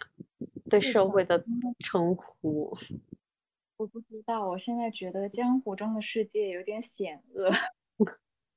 [0.70, 1.44] 对社会的
[1.80, 2.76] 称呼？
[3.78, 7.52] 我不知道，我现在觉得江湖中的世界有点险恶。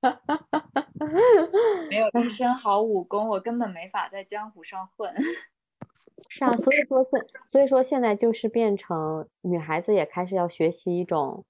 [1.91, 5.13] 没有一身好武功，我根本没法在江湖上混。
[6.29, 11.45] 是啊，所以说现所以说现在就是变成女孩子也开始要学习一种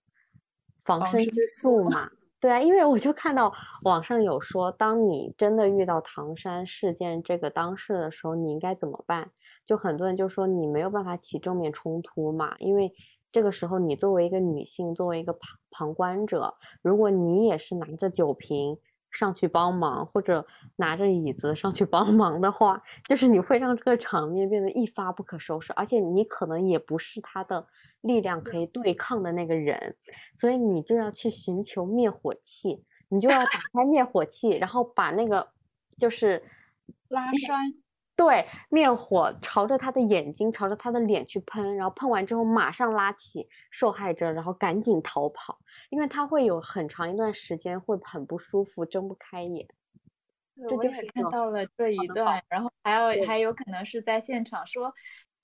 [0.82, 2.10] 防身之术嘛。
[2.40, 9.30] 对啊，因为我就看到网上有说，当你真的遇到唐山事件这个当事的时候，你应该怎么办？
[9.64, 12.92] 就很多人就说你没有办法起正面冲突嘛，因为
[13.32, 18.78] 这个时候你作为一个女性，作为一个旁旁观者，如果你也是拿着酒瓶。
[19.10, 27.66] 上去帮忙，或者拿着椅子上去帮忙的话，就是你会让这个场面变得一发不可收拾，而且你可能也不是他的
[28.02, 29.96] 力量可以对抗的那个人，
[30.34, 35.48] 所以你就要去寻求灭火器，你就要打开灭火器，然后把那个
[35.98, 36.42] 就是
[37.08, 37.74] 拉栓。
[38.18, 45.56] 对，灭火朝着他的眼睛，朝着他的脸去喷，然后喷完之后马上拉起受害者，然后赶紧逃跑，
[45.88, 49.68] 因为他会有很长一段时间会很不舒服，睁不开眼。
[50.68, 54.92] 这就是看到了这一段，然后还有还有可能是在现场说，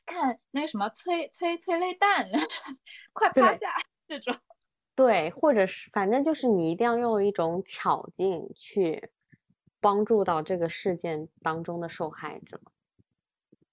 [0.04, 2.28] 看那个什么催催催泪弹，
[3.14, 3.72] 快趴下
[4.08, 4.34] 这种。
[4.96, 9.10] 对，或者是反正就是你一定要用一种巧劲去。
[9.84, 12.58] 帮助到这个事件当中的受害者，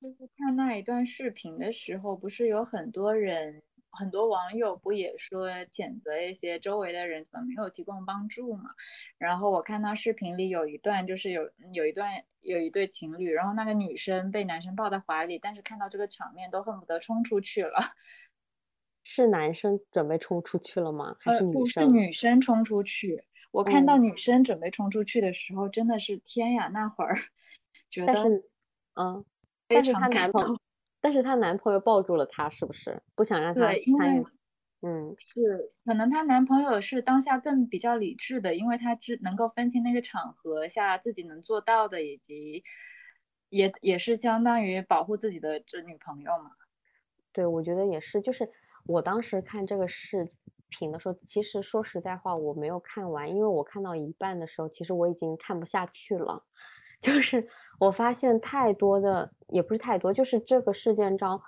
[0.01, 8.71] 就是看那一段视频的时候，不是有很多人，很多网友不也说谴责一些周围的人怎么没有提供帮助嘛？
[9.17, 17.93] 然后我看到视频里有一段，就是有有一段有一对情侣，然后那个女生被男生抱在怀里，但是看到这个场面都恨不得冲出去了。
[19.03, 21.15] 是男生准备冲出去了吗？
[21.21, 21.85] 还是女生？
[21.85, 23.23] 是女生冲出去。
[23.51, 26.69] 我看到女生准备冲出去的时候，真的是天呀！
[26.69, 27.15] 那会儿
[27.89, 28.33] 觉得，
[28.95, 29.25] 嗯，
[29.69, 30.59] 但是她男朋友，
[31.01, 34.25] 但是她男朋友抱住了她，是不是不想让她参与？
[34.81, 42.63] 嗯，是，可能她男朋友是当下更比较理智的，因为他只能够分清那个场合下自己能做到的，以及
[43.49, 46.51] 也也是相当于保护自己的这女朋友嘛。
[47.35, 48.49] 对，我觉得也是，就是
[48.85, 50.31] 我当时看这个视
[50.71, 56.43] 频的时候，其实说实在话，我没有看完，因为我看到一半的时候，其实我已经看不下去了。
[57.01, 57.47] 就是
[57.79, 61.41] 我发现太多的，也不是太多，就是这个事件中，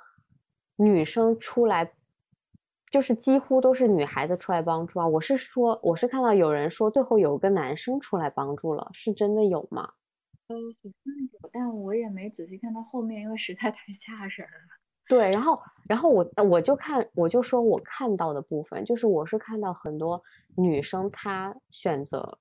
[0.76, 1.94] 女生出来，
[2.90, 5.08] 就是几乎都是女孩子出来帮助啊。
[5.08, 9.94] 我是说，我是看到有人说最后有个男生出来帮助了，是真的有吗？
[10.48, 10.58] 嗯，
[11.32, 14.83] 有，但我也没仔细看到后面，因为实在太吓人了。
[15.08, 20.22] 对，然后，然后我我就看，我就说我看到的部分，就是我是看到很多
[20.56, 22.38] 女生她选择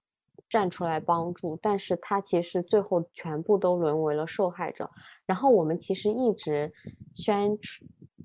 [0.49, 4.89] 站出来帮助，但是她其实最后全部都沦为了受害者。
[5.27, 6.73] 然后我们其实一直
[7.15, 7.59] 宣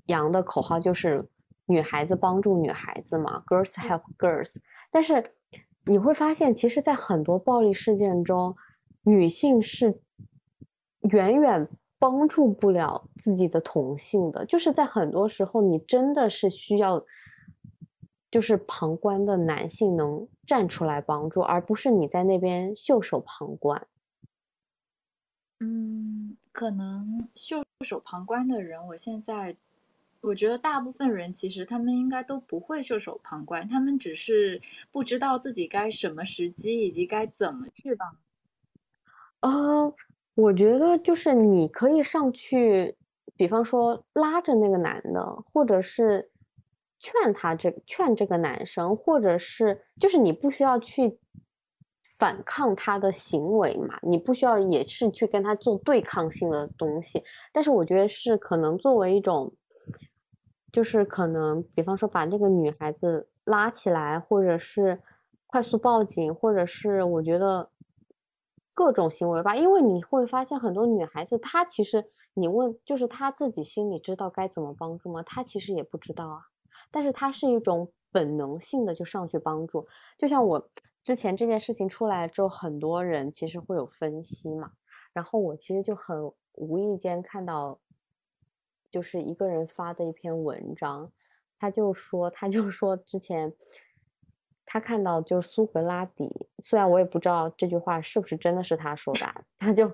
[0.06, 1.28] 扬的口号就是
[1.66, 4.54] 女孩子帮助女孩子嘛，girls help girls。
[4.90, 5.22] 但是
[5.84, 8.54] 你会发现，其实，在很多暴力事件中，
[9.02, 10.00] 女性是
[11.10, 11.68] 远远。
[11.98, 17.04] 帮助不了自己的同性的，就是在很多时候，你真的是需要，
[18.30, 23.88] 就是旁观的男性能站出来帮助，而不是你在那边袖手旁观。
[25.58, 29.56] 嗯，可能袖手旁观的人，我现在
[30.20, 38.16] 我觉得大部分人其实他们应该都不会袖手旁观，他们只是不知道自己该什么时机以及该怎么去帮。
[39.40, 39.92] 嗯。
[40.40, 42.96] 我觉得就是你可以上去，
[43.34, 46.30] 比方说拉着那个男的，或者是
[47.00, 51.18] 劝他这劝这个男生，或者是就是你不需要去
[52.20, 57.20] 反抗他的行为嘛，你不需要也是去跟他做对抗性的东西。
[57.52, 59.52] 但是我觉得是可能作为一种，
[60.70, 65.00] 就是可能比方说把这个女孩子拉起来，或者是
[65.48, 67.68] 快速报警，或者是我觉得。
[68.78, 75.20] 各种行为吧，因为你会发现很多女孩子，她其实你问，就是她自己心里知道该怎么帮助吗？
[75.24, 76.42] 她其实也不知道啊。
[76.92, 79.84] 但是她是一种本能性的就上去帮助。
[80.16, 80.70] 就像我
[81.02, 84.70] 之前这件事情出来之后，很多人其实会有分析嘛。
[85.12, 87.80] 然后我其实就很无意间看到，
[88.88, 91.10] 就是一个人发的一篇文章，
[91.58, 93.56] 他就说，他就说之前。
[94.70, 99.20] 他看到就是苏格拉底，虽然我也不知道这句话是不是真的是他说的，
[99.58, 99.90] 他就，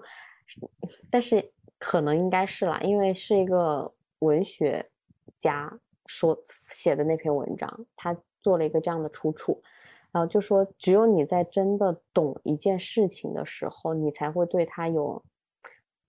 [1.09, 4.91] 但是可能应该是啦，因为是一个文学
[5.39, 9.63] 家说写的那篇文章，他做了一个这样的出处，
[10.11, 15.25] 然后就说只有你在真的懂一件事情的时候，你才会对他有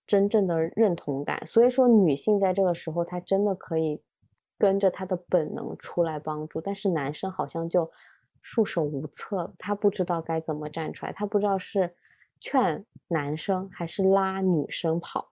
[0.08, 1.46] 真正的认同感。
[1.46, 4.02] 所以说，女性在这个时候，她真的可以
[4.58, 7.92] 跟着她的本能出来帮助，但是男生好像就。
[8.48, 11.96] 束手无策，他不知道该怎么站出来，他不知道是
[12.38, 15.28] 劝男生还是拉女生跑，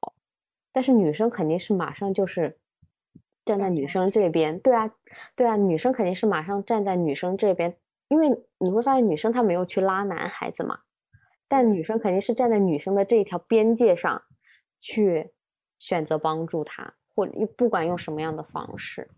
[0.72, 2.58] 但是女生肯定是马上就是
[3.44, 4.92] 站在女生这边，对啊，
[5.36, 10.80] 对啊，女生肯定是马上站在女生这边，因为你会发现女生她没有去拉男孩子嘛，
[11.46, 14.20] 但女生肯定是站在女生的这一条边界上
[14.80, 15.32] 去
[15.78, 17.24] 选择帮助他，或
[17.56, 19.08] 不管用什么样的方式。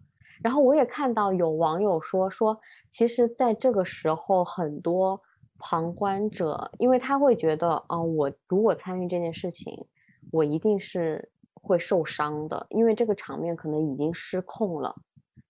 [0.42, 5.20] 然后我也看到有网友说说，其实在这个时候，很多
[5.58, 9.86] 旁观者，因为他会觉得，啊，我如果参与这件事情，
[10.30, 14.94] 我一定是会受伤的，因为这个场面可能已经失控了，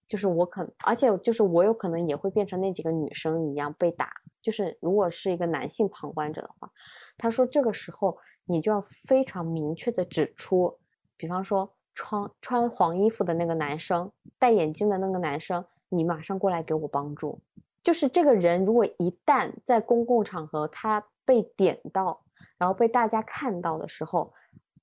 [0.08, 6.70] 就是我可，而且就是我有可能也会变成那几个女生一样被打，就是如果是一个男性旁观者的话，
[7.18, 10.78] 他说这个时候你就要非常明确的指出，
[11.16, 11.75] 比方说。
[11.96, 17.40] 穿穿黄衣服的那个男生，戴眼镜的那个男生，你马上过来给我帮助。
[17.82, 22.20] 就是这个人，如果一旦在公共场合他被点到，
[22.58, 24.34] 然后被大家看到的时候，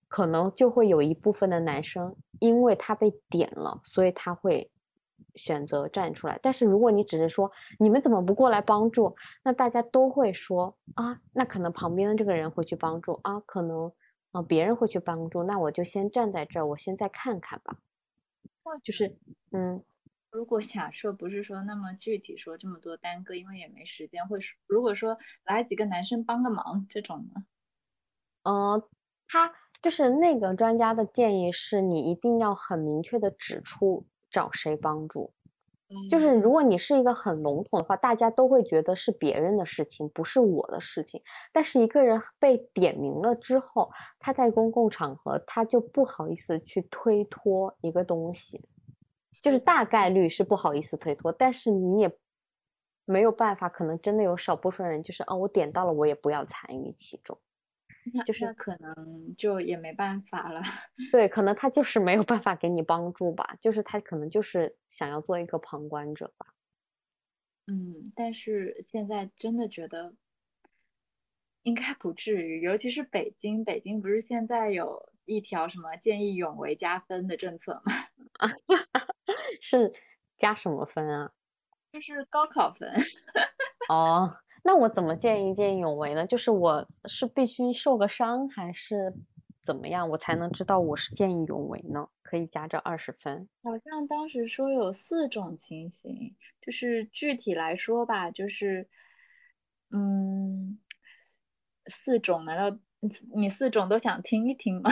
[0.08, 4.72] 可能就会有一部分的男生，因为他被点了，所以他会
[5.36, 6.40] 选择站出来。
[6.42, 13.92] 但是如果你只是说你们怎么不过来帮助，那大家都会说啊，那可能旁边的这个人会去帮助啊，可能。
[14.34, 17.78] 啊，别人会去帮助，那我就先站在这儿，我先再看看吧。
[18.84, 19.18] 就是，
[19.52, 19.84] 嗯，
[20.32, 27.46] 如果假设不是说那么具体说这么多耽搁，因为也没时间，会如果说来几个男生帮个忙这种呢？
[28.46, 28.82] 嗯，
[29.28, 35.34] 他就是那个专家的建议是，你一定要很明确的指出找谁帮助。
[36.10, 41.22] 就是如果你是一个很笼统的话，大家都会觉得是别人的事情，不是我的事情。
[41.52, 43.89] 但是一个人被点名了之后，
[44.20, 48.62] 他在公共场合他就不好意思去推脱一个东西，
[49.41, 51.32] 就是大概率是不好意思推脱。
[51.32, 52.18] 但是你也
[53.06, 57.38] 没有办法，可能真的有少部分人就是哦，我点到了，我也不要参与其中。
[58.26, 60.62] 就是可能就也没办法了。
[61.12, 66.47] 对，可能他就是没有办法给你帮助吧，就是他可能就是想要做一个旁观者吧。
[67.68, 70.14] 嗯，但是现在真的觉得
[71.64, 77.93] 应该不至于，尤其是北京，北京不是现在有一条什么见义勇为加分的政策吗？
[79.62, 79.93] 是
[80.38, 81.32] 加什么分啊？
[81.93, 82.91] 就是高考分。
[83.88, 86.26] 哦，那我怎么见义见义勇为呢？
[86.26, 89.14] 就是我是必须受个伤，还是
[89.61, 92.07] 怎么样，我才能知道我是见义勇为呢？
[92.24, 93.47] 可以加这二十分。
[93.61, 96.36] 好像当时说有四种情形。
[96.61, 98.88] 就是具体来说吧，就是，
[99.91, 100.80] 嗯，
[101.88, 102.80] 四种，难道
[103.36, 104.89] 你四种都想听一听吗？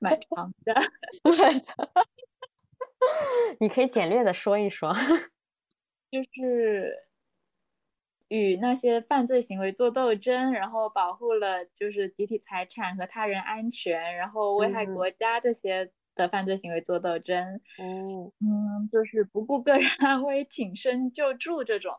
[0.00, 0.74] 蛮长的，
[3.60, 4.92] 你可以简略的说一说。
[6.10, 6.92] 就是
[8.30, 15.92] 与那些犯罪行为做斗争，然后保护了就是集体财产和他人安全，然后危害国家这些。
[16.16, 21.94] 的犯罪行为做斗争，哦，嗯，就是不顾个人安危挺身救助这种，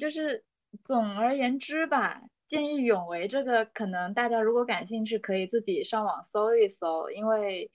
[0.00, 0.44] 就是
[0.82, 7.70] 总而言之吧，见义勇为这个可能大家如果感兴趣可以自己上网搜一搜，因为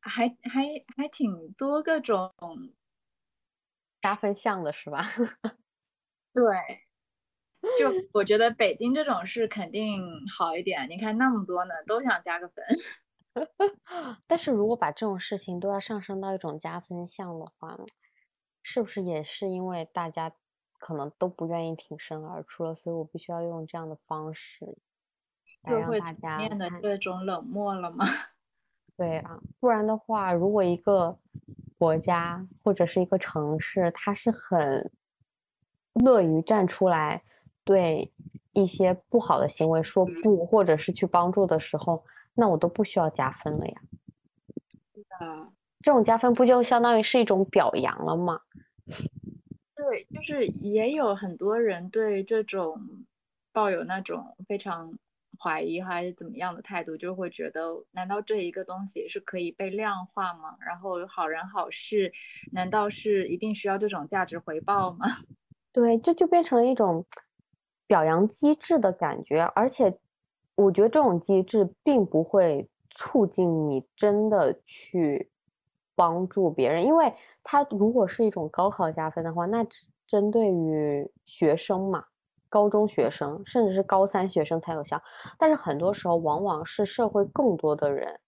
[0.00, 0.64] 还还
[0.96, 2.32] 还挺多各种
[4.00, 5.04] 加分项的是吧？
[6.32, 6.42] 对，
[7.78, 10.02] 就我觉得北京这种事肯定
[10.36, 12.64] 好一点，你看那么多呢，都想加个分。
[14.26, 17.78] 但是如果把这种事情都要上升到一种加分项的话，
[18.62, 20.32] 是不是也是因为大家
[20.78, 24.78] 可能都不愿意挺身而出了，所以我必须要用这样的方式
[25.62, 28.06] 来让大家变得这种冷漠了吗？
[28.96, 31.18] 对啊，不然的话，如果一个
[31.78, 34.90] 国家或者是一个城市，它是很
[36.04, 37.22] 乐于站出来
[37.70, 38.10] 对
[38.52, 42.04] 一些不好的行为说不，或者是去帮助的时候。
[42.34, 43.80] 那我都不需要加分了呀。
[45.20, 45.46] 啊，
[45.80, 48.40] 这种加分不就相当于是一种表扬了吗？
[49.76, 53.04] 对，就是也有很多人对这种
[53.52, 54.92] 抱有那种非常
[55.38, 60.56] 怀疑还是怎么样的态度，就会觉得，难道这一个东西是可以被量化吗？
[60.60, 62.12] 然后好人好事，
[62.52, 65.06] 难道是一定需要这种价值回报吗？
[65.72, 67.04] 对，这就变成了一种
[67.90, 69.98] 表扬机制的感觉，而且。
[70.56, 75.30] 我觉得这种机制并不会促进你真的去
[75.94, 77.10] 帮助别人，因为
[77.42, 82.04] 它如果是一种高考加分的话，那只针对于学生嘛，
[82.50, 85.00] 高中学生甚至是高三学生才有效。
[85.38, 88.20] 但是很多时候，往往是社会更多的人、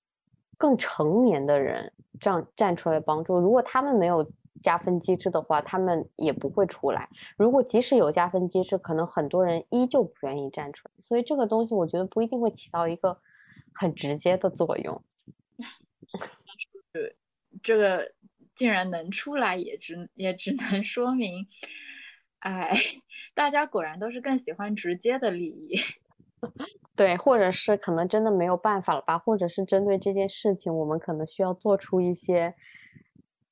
[0.57, 3.39] 更成年的人这样站出来帮助。
[3.39, 4.27] 如果他们没有，
[4.63, 7.09] 加分机制的话，他们也不会出来。
[7.37, 10.95] 如果即使有加分机制，可能很多人依旧不愿意站出来。
[10.99, 13.21] 所以这个东西，我觉得不一定会起到一个
[13.75, 15.03] 很直接的作用。
[16.93, 17.17] 对，
[17.63, 18.13] 这个
[18.55, 21.47] 竟然能出来，也只也只能说明，
[22.39, 22.73] 哎，
[23.35, 25.79] 大家果然都是更喜欢直接的利益。
[26.95, 29.19] 对，或者是可能真的没有办法了吧？
[29.19, 32.55] 或者是针对这件事情，我们可能需要做出一些。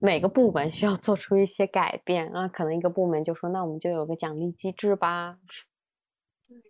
[0.03, 5.39] 每个部门需要做出一些改变那，可能一个部门就说，那我们就有个奖励机制吧。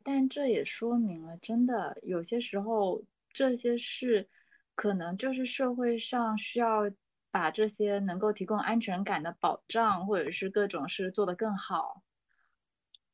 [0.02, 4.28] 但这也说明了，真的有些时候这些事，
[4.74, 6.90] 可能就是社会上需要
[7.30, 12.02] 把这些能够提供安全感的保障，或者是各种事做得更好。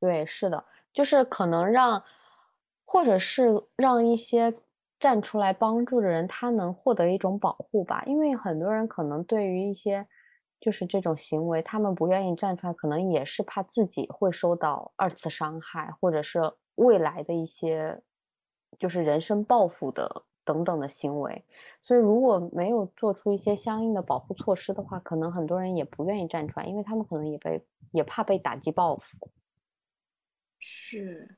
[0.01, 0.64] 对，是的，
[0.95, 2.03] 就是可能让，
[2.87, 4.55] 或者是让一些。
[5.07, 8.03] 站出来帮助的人，他能获得一种保护吧？
[8.07, 10.05] 因为很多人可能对于一些
[10.59, 16.41] 就是这种行为，他们不愿意站出来，可能也是怕自己会受到二次伤害，或者是
[16.75, 18.03] 未来的一些
[18.81, 21.45] 就是人身报复的等等的行为。
[21.81, 29.31] 所以如果没有做出一些相应的保护措施的话，可能很多人也不愿意站出来，因为他们可能也被也怕被打击报复。
[30.59, 31.37] 是，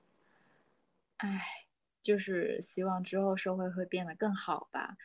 [1.19, 1.68] 唉。
[2.03, 4.96] 就是希望之后社会会变得更好吧，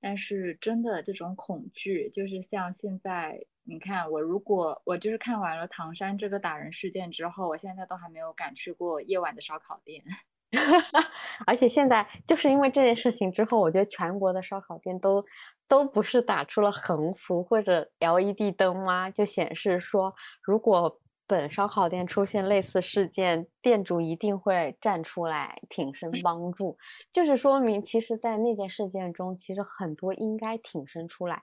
[0.00, 10.04] 但是真的这种恐惧，就是像现在，你看我如果我就是看完了唐山这个打人事件之后，我现在都还没有敢去过夜晚的烧烤店，
[11.46, 15.24] 而且现在就是因为这件事情之后，我觉得全国的烧烤店都
[15.66, 19.10] 都不是打出了横幅或者 LED 灯吗？
[19.10, 21.00] 就显示说如果。
[21.26, 26.76] 本烧烤店出现类似事件，店主一定会站出来挺身 帮助，
[27.10, 31.42] 就是说明，其实，在那件事件中，其实很多应该挺身出来，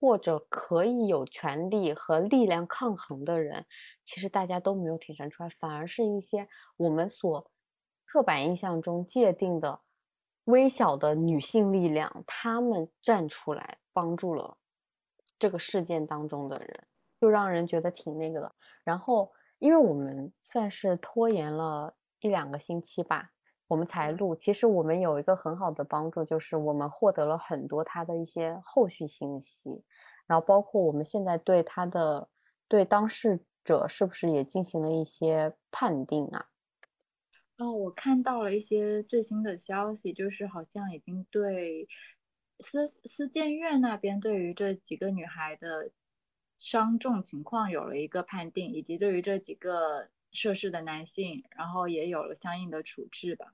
[0.00, 3.66] 或者可以有权利和力量抗衡的人，
[4.04, 7.50] 其实大家都没有挺身出来，反而是一些我们所
[8.04, 9.80] 刻板印象中界定的
[10.46, 14.58] 微小的女性力量，她们站出来帮助了
[15.38, 16.86] 这个事件当中的人，
[17.22, 18.52] 就让人觉得挺那个的。
[18.82, 23.30] 然后，因为我们算是拖延了一两个星期吧，
[23.68, 24.34] 我们才录。
[24.34, 29.84] 其实我们有一个很好的帮助，就是我们获得了很多他的一些后续信息，
[30.26, 32.28] 然后包括我们现在对他的
[32.66, 36.46] 对当事者是不是也进行了一些判定啊？
[37.58, 41.86] 哦，我看到了一些最新的消息，就是好像已经对
[42.58, 45.92] 司司监院那边对于这几个女孩的
[46.58, 53.52] 伤重情况有了一个判定，以及对于这几个涉事的男性，然后也有了相应的处置吧。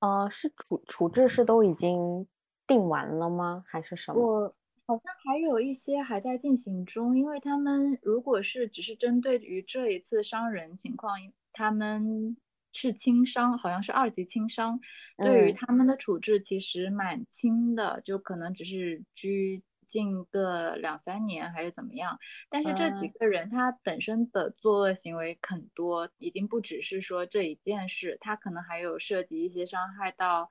[0.00, 2.26] 呃，是处处置是都已经
[2.66, 3.64] 定完了吗？
[3.66, 4.20] 还是什么？
[4.20, 4.56] 我
[4.86, 11.16] 好像还有一些还在进行中，因为他们如果是只是针对于这一次伤人情况，
[11.52, 12.36] 他们。
[12.74, 14.80] 是轻伤，好像是二级轻伤，
[15.18, 19.62] 对于他们的处置其实蛮轻的，就可能只是拘
[19.92, 22.18] 禁个两三年还是怎么样。
[22.48, 30.48] 但是这几个人他本身的作恶行为很多，已经不只是说这一件事，他可能还有涉及一些伤害到，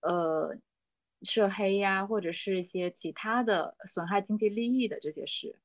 [0.00, 0.56] 呃，
[1.22, 5.56] 涉黑呀，或者是一些其他的损害经济利益的这些事。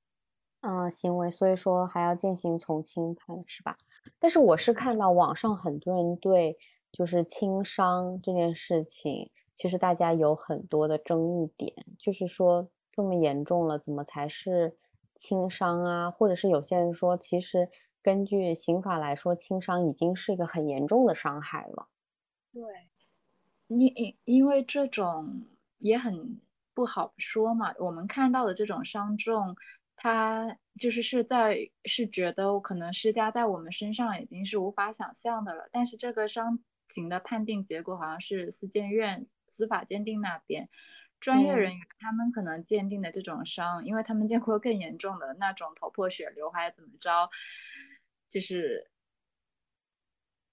[0.61, 3.77] 嗯，行为，所以说还要进行从轻判，是吧？
[4.17, 6.57] 但是我是看到网上很多人对
[6.91, 14.77] 就是轻伤这件事情，其实大家有很多的争议点，就是说这么严重了，怎么才是
[15.15, 16.11] 轻伤啊？
[16.11, 17.69] 或者是有些人说，其实
[18.01, 21.87] 根据刑法来说，轻伤已经是一个很严重的伤害了。
[22.53, 22.61] 对，
[23.67, 25.45] 你因因为这种
[25.77, 26.39] 也很
[26.73, 29.55] 不好说嘛，我们看到的这种伤重。
[30.03, 40.69] 他就是是在是觉得可能施加在我们身上已经是无法想象的了，但是这个伤情的判定结果好像是司监院司法鉴定那边
[41.21, 47.29] 专业人员他们可能鉴定的这种伤，因为他们见过更严重的那种头破血流还是怎么着，
[48.29, 48.89] 就是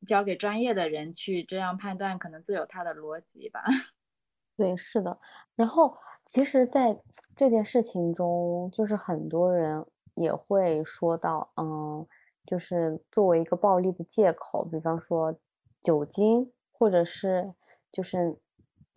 [0.07, 3.65] 交给专业的人去这样判断，可能自有他的逻辑吧。
[4.57, 5.19] 对，是的。
[5.55, 7.01] 然后其实，在
[7.35, 12.07] 这件事情中，就是很多人也会说到，嗯，
[12.45, 15.39] 就是作为一个暴力的借口，比方说
[15.81, 17.55] 酒精，或者是
[17.93, 18.37] 就是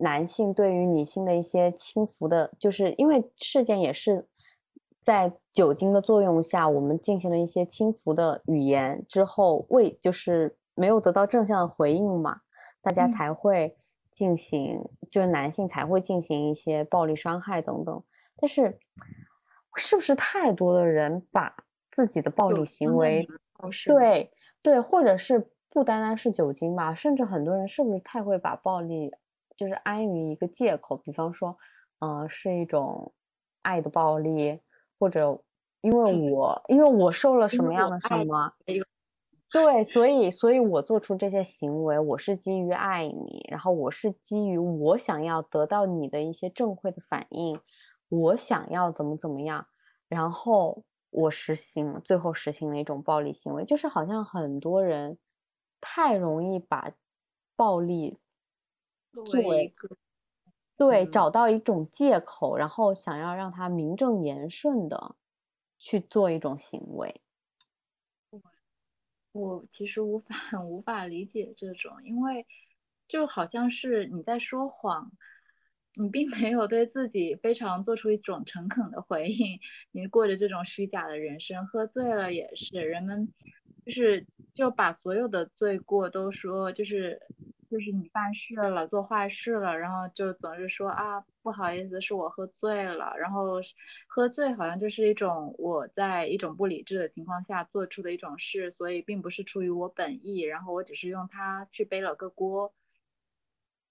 [0.02, 4.26] 男性对于女性的一些轻浮的，就是因为事件也是
[5.02, 12.40] 在酒精的作用下，我们进行了一些轻浮的语言之后，未就是没有得到正向的回应嘛，
[12.82, 13.76] 大家才会。
[14.12, 14.78] 进行
[15.10, 18.04] 就是男性才会进行一些暴力伤害等等，
[18.36, 18.78] 但是
[19.74, 21.50] 是不是太多的人把
[21.90, 23.26] 自己的暴力行为，
[23.86, 24.30] 对
[24.60, 29.10] 对，或者是不单单是酒精吧，甚至很多人是不是太会把暴力
[29.62, 31.56] 就是安于一个借口，比方说，
[32.00, 33.12] 嗯，是一种
[33.62, 34.60] 爱的暴力，
[34.98, 35.40] 或者
[35.82, 38.52] 因为我因为我受了什么样的什么。
[39.52, 47.60] 对，所以，所以我做出这些行为，我是基于爱你，然后我是基于我想要得到你的一些正馈的反应，
[48.08, 49.64] 我想要怎么怎么样，
[50.08, 55.18] 然后我实行，最后实行了一种暴力行为，就是好像很多人
[55.80, 56.90] 太容易把
[57.54, 58.18] 暴力
[59.12, 59.88] 作为一个
[60.76, 65.16] 对找到一种借口，然后想要让他名正言顺的
[65.78, 67.20] 去做一种行为。
[69.32, 70.34] 我其实无法
[70.64, 72.46] 无法理解这种，因为
[73.06, 75.12] 就好像是你在说谎，
[75.94, 79.60] 你并没有对自己非常做出一种诚恳的回应，
[79.92, 81.66] 你过着这种虚假的人生。
[81.66, 83.32] 喝醉了也是，人们
[83.84, 87.20] 就是就把所有的罪过都说就是。
[87.72, 93.14] 就是你犯事了，做坏事了，然后就总是说啊，不好意思，是我喝醉了。
[93.16, 93.46] 然后
[94.06, 102.74] 喝醉好像就是一种我在一种不理智的情况下做出的一种事，所以并不是出于我本意，然后我只是用它去背了个锅。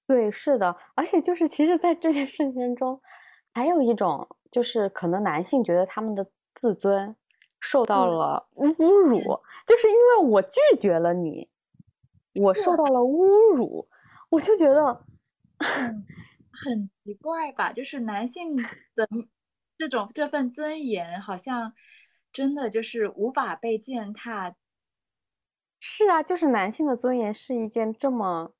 [0.05, 3.01] 对，是的，而且就是其实，在这件事情中，
[3.51, 7.15] 还有一种就是可能男性觉得他们的自尊
[7.59, 8.67] 受到了侮
[9.07, 9.19] 辱，
[9.65, 11.49] 就是因为我拒绝了你。
[12.35, 13.87] 我受到了侮辱，
[14.29, 15.05] 我就觉得
[15.59, 17.73] 很奇怪吧？
[17.73, 18.63] 就是男性的
[19.77, 21.73] 这种这份尊严，好像
[22.31, 24.55] 真的就是无法被践踏。
[25.79, 28.53] 是啊，就是男性的尊严是一件这么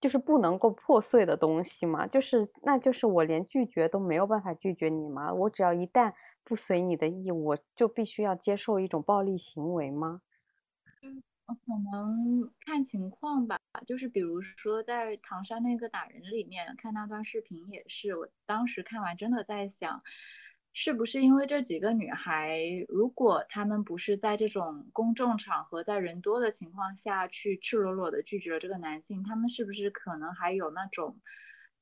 [0.00, 2.06] 就是不能够破碎的东西吗？
[2.06, 5.32] 就是那就是我连拒绝都没有办法拒绝你吗？
[5.32, 6.12] 我只要一旦
[6.44, 10.20] 不随你的意，我就必须要接受一种暴力行为吗？
[11.54, 20.02] 可能看情况吧，就是比如说在唐山那个打人里面看那段视频也是，我当时看完真的在想，
[20.72, 31.20] 是不是因为这几个女孩，如果她们不是在这种公众场合，在人多的情况下去赤裸裸的拒绝了这个男性，她们是不是可能还有那种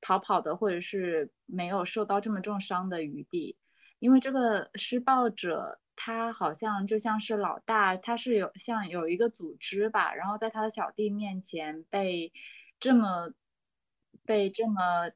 [0.00, 3.58] 逃跑的，或者是没有受到这么重伤的余地？
[3.98, 5.80] 因为这个施暴者。
[5.96, 12.32] 他好像就像是老大，他是有像有一个组织吧，然后在他的小弟面前被
[12.78, 13.32] 这么
[14.24, 15.10] 被这么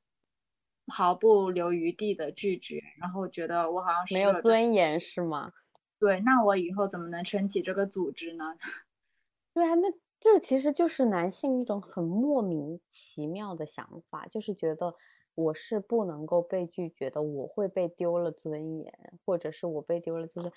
[0.87, 5.53] 毫不留余地的拒绝，然后觉得我好像是没有尊严是吗？
[5.99, 8.57] 对，那我以后怎么能撑起这个组织呢？
[9.55, 14.95] 对啊，那这其实就是男性一种很莫名其妙的想法，就是觉得。
[15.35, 20.53] 我是不能够被拒绝的，我会被丢了尊严，或者是我被丢了尊严。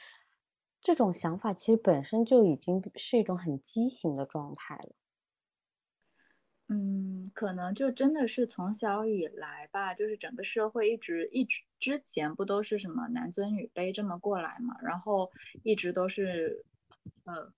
[0.82, 4.96] 这种想法其实本身就已经是一种很畸形的状态了。
[6.68, 15.32] 嗯，可能就真的是从小以来吧，就是整个社会一直一直之前不都是什么男尊女卑这么过来嘛，然后
[15.64, 16.66] 一直都是
[17.26, 17.54] 呃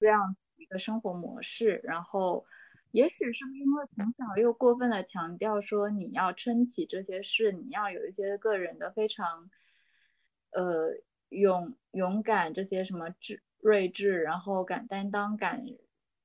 [0.00, 2.44] 这样一个生活模式，然后。
[2.90, 9.50] 也许是因为从小又过分的强调说你要撑起这些事，你要有一些个人的非常，
[10.52, 10.94] 呃
[11.28, 15.66] 勇勇敢这些什么智睿智，然后敢担当、敢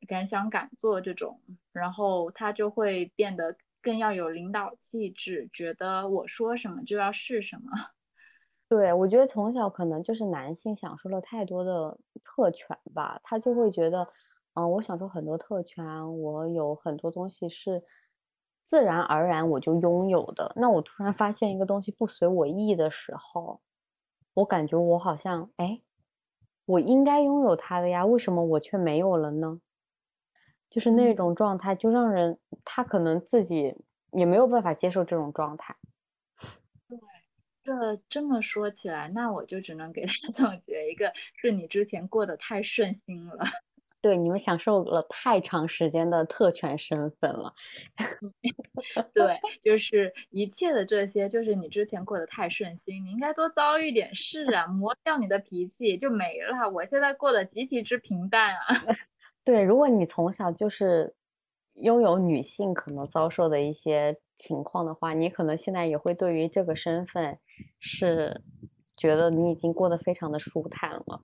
[0.07, 1.41] 敢想、敢做这种，
[1.73, 7.71] 然后他就会变得更要有领导气质，觉得我说什么就要是什么。
[8.69, 14.07] 对，我觉得从小可能就是男性享受了太多的特权吧，他就会觉得。
[14.55, 15.83] 嗯，我享受很多特权，
[16.21, 17.83] 我有很多东西是
[18.63, 20.53] 自然而然我就拥有的。
[20.55, 23.61] 那我突然发现一个东西不随我意的时候，
[24.35, 25.81] 我感觉我好像，哎，
[26.65, 29.59] 我应该拥有它的呀，为什么我却没有了呢？
[30.71, 33.75] 就是那种状态，就让人他可能自己
[34.11, 35.75] 也没有办法接受这种状态。
[36.89, 36.99] 对，
[37.63, 43.37] 这这么说起来，那我就只能给他 总结一个：是你之前过得太顺心了。
[44.03, 47.53] 对，你们享受了太长时间的特权身份了。
[49.13, 56.69] 对，就是一切的这些，就是你之前过得太顺心，你应该多遭遇点事啊，磨掉你的脾气就没了。
[56.69, 58.75] 我现在过得极其之平淡啊。
[59.45, 61.15] 对，如果你从小就是
[61.75, 67.39] 拥有女性可能遭受的一些情况的话，你可能现在也会对于这个身份
[67.79, 68.41] 是
[68.97, 71.23] 觉得你已经过得非常的舒坦了。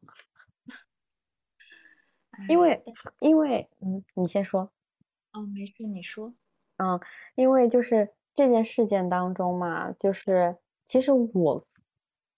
[2.48, 2.84] 因为，
[3.20, 4.72] 因为，嗯，你先说。
[5.34, 6.34] 哦，没事，你说。
[6.78, 7.00] 嗯，
[7.36, 11.66] 因为就是这件事件当中嘛，就是其实我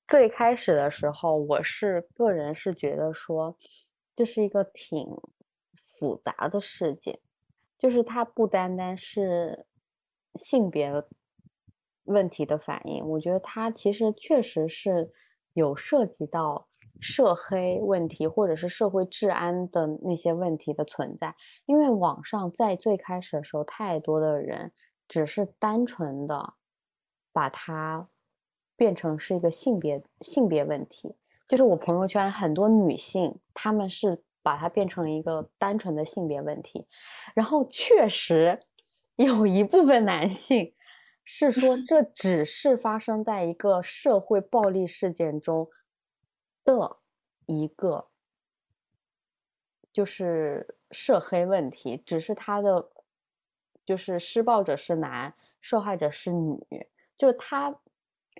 [0.07, 3.55] 最开始的时候，我是个人是觉得说，
[4.15, 5.07] 这是一个挺
[5.75, 7.19] 复杂的事件，
[7.77, 9.65] 就是它不单单是
[10.33, 10.91] 性别
[12.05, 15.13] 问题的反应，我觉得它其实确实是
[15.53, 16.67] 有涉及到。
[17.01, 21.35] 涉黑问题，或者是社会治安的那些问题的存在，
[21.65, 24.71] 因为网上在最开始的时候，太多的人
[25.07, 26.53] 只是单纯的
[27.33, 28.07] 把它
[28.77, 31.15] 变成是一个性别性别问题，
[31.47, 36.85] 就是我朋友圈很多女性，她们是把它变成一个单纯的性别问题，
[37.33, 38.59] 然后确实
[39.15, 40.73] 有一部分男性
[41.23, 45.67] 是说 这只是发生在一个社会暴力事件中。
[46.63, 46.97] 的
[47.45, 48.07] 一个
[49.93, 52.91] 就是涉黑问题，只是他的
[53.85, 57.81] 就是施暴者是男，受害者是女，就他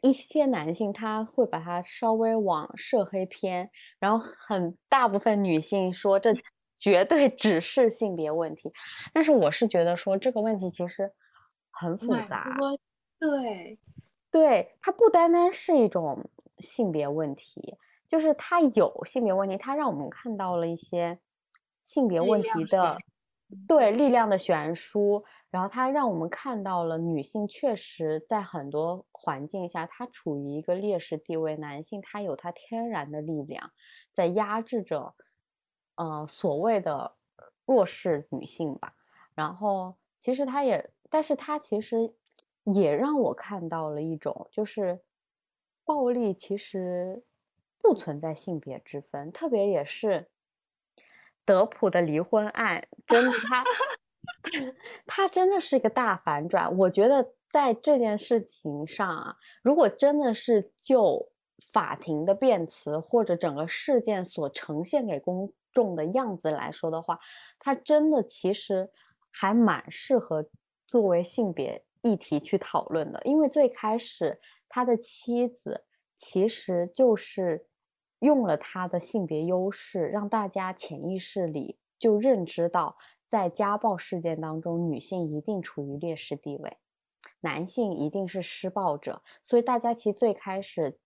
[0.02, 3.70] 一些男性他会把它稍微往涉黑偏，
[4.00, 6.34] 然后很大部分女性说这
[6.80, 8.72] 绝对只是性别问题，
[9.14, 11.12] 但是我是觉得说这个问题其实
[11.70, 12.46] 很复杂，
[13.20, 13.78] 对，
[14.32, 17.78] 对，它不单单是一种性别问题。
[18.12, 21.18] 就是它有性别问题，它让我们看到了一些
[21.82, 22.98] 性别问题的
[23.66, 33.72] 对力量的悬殊，然后它让我们看到了女性确实在很多环境下，她处于一个劣势地位，男性他有他天然的力量
[34.12, 35.16] 在压制着，
[35.96, 37.16] 呃，所谓的
[37.66, 38.94] 弱势女性吧。
[39.34, 42.14] 然后其实他也，但是他其实
[42.66, 45.00] 也让我看到了一种，就是
[45.86, 47.24] 暴力其实。
[47.82, 50.30] 不存在性别之分，特别也是
[51.44, 53.64] 德普的离婚案，真的，他
[55.06, 56.78] 他真的是一个大反转。
[56.78, 61.32] 我觉得在这件事情上啊，如果真的是就
[61.74, 67.20] 法庭的辩词或者整个事件所呈现给公众的样子来说的话，
[67.60, 68.90] 他真的其实
[69.32, 70.46] 还蛮适合
[70.88, 75.86] 作为性别议题去讨论的，因为最开始他的妻子
[76.18, 77.68] 其实就是
[78.22, 82.98] 用了他的性别优势，让大家潜意识里就认知到，
[83.28, 86.78] 在家暴事件当中，女性一定处于劣势地位，
[87.42, 90.98] 男性一定是施暴者，所以大家其实最开始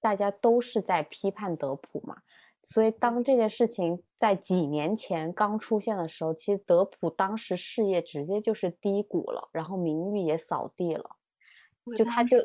[0.00, 2.22] 大家都是在批判德普嘛。
[2.66, 11.16] 所以，当这件事情在几年前刚出现的时候，其实德普当时事业直接就是低谷了，然后名誉也扫地了。
[11.94, 12.38] 就他就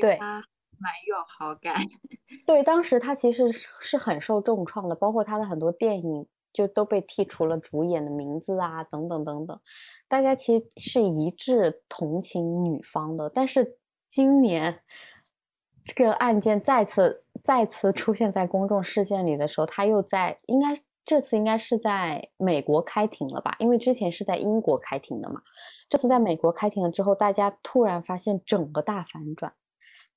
[0.00, 0.40] 对他
[0.78, 1.76] 蛮有好感。
[2.46, 9.60] 对，当时他其实是是很受重创的，包括他的很多电影就都被剔除了主演的名字啊，等等等等。
[10.08, 14.80] 大家其实是一致同情女方的，但是今年。
[15.86, 23.54] 这个案件再次再次出现在公众视线里的时候，他又在应该这次应该是在美国开庭了吧？
[23.58, 25.42] 因为之前是在英国开庭的嘛。
[25.90, 29.52] 这次在美国开庭了之后，大家突然发现整个大反转，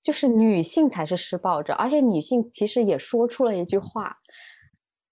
[0.01, 4.17] 就是女性才是施暴者，而且女性其实也说出了一句话，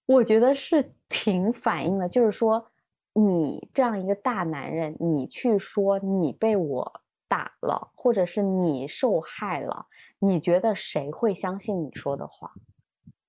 [0.05, 2.71] 我觉得是挺反映的，就是说
[3.13, 7.01] 你这样一个大男人，你去说你被我。
[7.27, 9.87] 打了，或者是你受害了，
[10.19, 12.51] 你觉得谁会相信你说的话？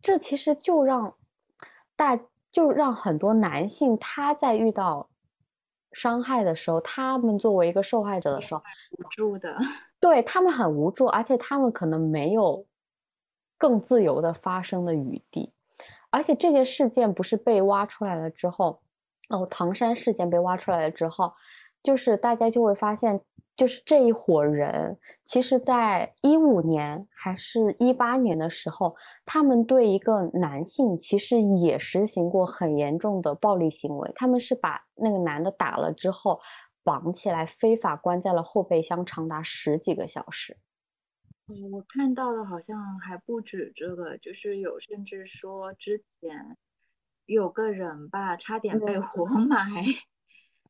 [0.02, 1.16] 这其实就让
[1.96, 5.08] 大，就让很多男性他在遇到
[5.98, 9.56] 伤害的时候，他们作为一个受害者的时候，无助的，
[9.98, 12.66] 对他们很无助，而且他们可能没有
[13.56, 15.54] 更自由的发声的余地。
[16.10, 18.82] 而且这件事件不是被挖出来了之后，
[19.30, 21.32] 哦，唐山事件被挖出来了之后，
[21.86, 23.20] 就是大家就会发现。
[23.56, 34.12] 就是这一伙人，其实，在一五年还是一八年的时候，他们对一个男性其实也实行过很严重的暴力行为。
[34.14, 36.38] 他们是把那个男的打了之后，
[36.84, 40.58] 绑起来非法关在了后备箱，长达十几个小时。
[41.48, 46.58] 嗯我看到的好像还不止这个，就是有甚至说之前
[47.24, 49.70] 有个人吧，差点被活埋。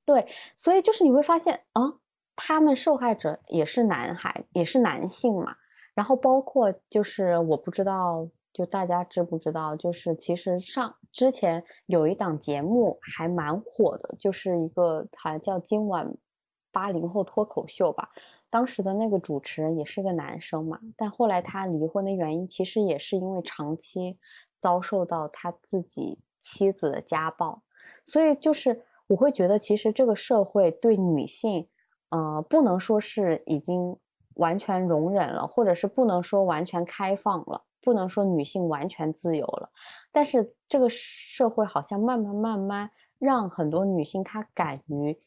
[0.07, 0.27] 对，
[0.57, 1.99] 所以就是你会发现啊。
[2.39, 5.57] 他们受害者也是男孩，也是男性嘛。
[5.95, 9.75] 然后包括就是我不知道，就大家知不知道？
[9.75, 16.15] 就是其实上之前有一档节目还蛮火的，就是一个好像叫《今晚
[16.71, 18.11] 八零后脱口秀》吧。
[18.51, 24.19] 当时的那个主持人也是个男生嘛，但后来他离婚的原因其实也是因为长期
[24.61, 27.63] 遭受到他自己妻子的家暴。
[28.05, 31.69] 所以就是我会觉得，其实这个社会对女性。
[32.11, 33.97] 呃，不能说是已经
[34.35, 39.71] 完全容忍了，或者是不能说完全开放了，不能说女性完全自由了。
[40.13, 45.19] 但是这个社会好像慢慢慢慢让很多女性她敢于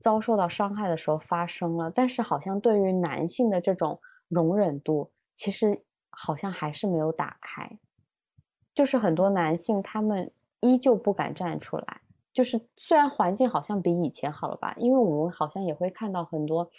[0.00, 7.78] 遭受到伤害的时候发生了，但是好像对于男性的这种容忍度，其实好像还是没有打开，
[8.74, 12.00] 就是很多男性他们依旧不敢站出来。
[12.38, 16.70] 就是虽然环境好像比以前好了吧，因为我们好像也会看到很多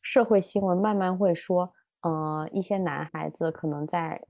[0.00, 4.24] 社会新闻，慢慢会说，呃，一些男孩子可能在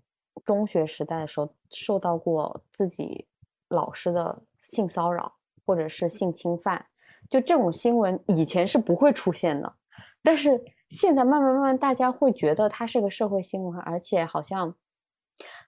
[0.44, 3.28] 中学时代的时候受到过自己
[3.68, 6.86] 老师的性骚扰或者是性侵犯，
[7.30, 9.76] 就这种新闻以前是不会出现的，
[10.24, 14.74] 但是现在慢慢慢慢大家会觉得它是个社会新闻，而且好像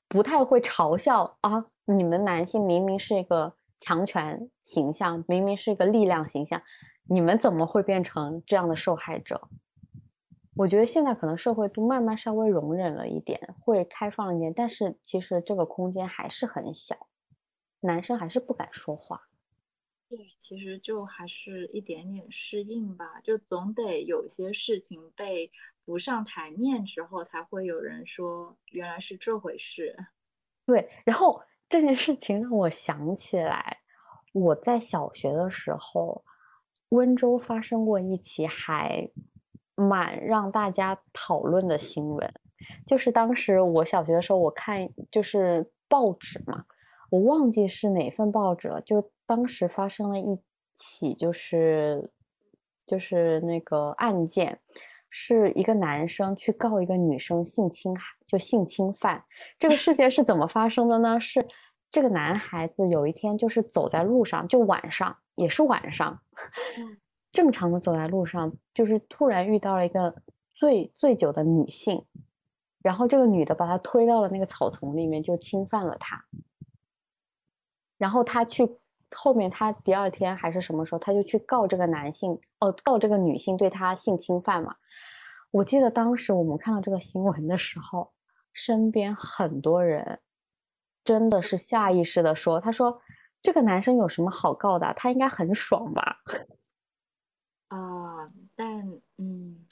[0.09, 3.55] 不太会嘲笑啊，你们男性明明是一个。
[3.79, 6.63] 强权形象明明是一个力量形象，
[7.09, 9.49] 你们怎么会变成这样的受害者？
[10.55, 17.09] 我觉得现在可能社会都慢慢稍微容忍了一点，会开放一点，但是其实这个空间还是很小，
[17.81, 19.29] 男生还是不敢说话。
[20.09, 25.53] 对，其实就还是一点点适应吧，就总得有些事情被
[25.85, 29.95] 浮上台面之后，才会有人说原来是这回事。
[30.65, 31.43] 对，然后。
[31.69, 33.79] 这件事情让我想起来，
[34.33, 36.25] 我在小学的时候，
[36.91, 39.11] 温州发生过一起还
[39.75, 42.33] 蛮让大家讨论的新闻。
[42.87, 46.65] 就是当时我小学的时候，我看就是报纸嘛，
[47.11, 48.81] 我忘记是哪份报纸了。
[48.81, 50.39] 就当时发生了一
[50.75, 52.13] 起，就是
[52.87, 54.61] 就是那个案件。
[55.19, 59.25] 是一个男生去告一个女生性侵害，就性侵犯。
[59.59, 61.19] 这个事件是怎么发生的呢？
[61.19, 61.43] 是
[61.89, 66.21] 这个男孩子有一天就是走在路上，就晚上，也是晚上，
[67.33, 70.15] 正常的走在路上，就是突然遇到了一个
[70.55, 72.05] 醉醉酒的女性，
[72.83, 76.27] 然后这个女的把他推到了那个草丛里面，就侵犯了他。
[77.97, 78.69] 然后他去
[79.15, 84.77] 后面他第二天还是什么时候，他就去告这个男性，哦，告这个女性对他性侵犯嘛。
[85.53, 88.13] 我记得当时我们看到这个新闻的时候，
[88.53, 90.21] 身边很多人
[91.05, 93.01] 真的是下意识的说：“他说
[93.41, 94.93] 这个男生有什么好告的？
[94.95, 96.19] 他应该很爽吧？”
[97.69, 98.81] 啊，但
[99.19, 99.67] 嗯，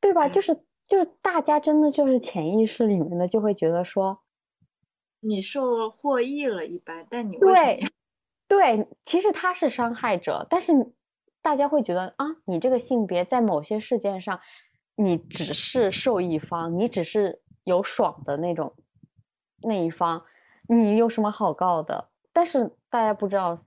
[0.00, 0.28] 对吧？
[0.28, 0.54] 就是
[0.84, 4.22] 就是大家真的就是潜意识里面的就会觉得说，
[5.20, 7.82] 你受获益了一般，但你对
[8.56, 10.72] 对，其实他是伤害者，但是
[11.42, 14.40] 大家会觉得啊，你这个性别在某些事件上。
[14.96, 18.72] 你只是受益方，你只是有爽的那种
[19.62, 20.24] 那一方，
[20.68, 22.10] 你有什么好告的？
[22.32, 23.58] 但是大家不知道，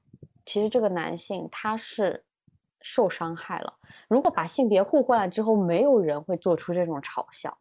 [0.45, 2.23] 其实这个男性他是
[2.79, 3.77] 受伤害了。
[4.07, 7.57] 如果把性别互换了之后，没有人会做出这种嘲笑。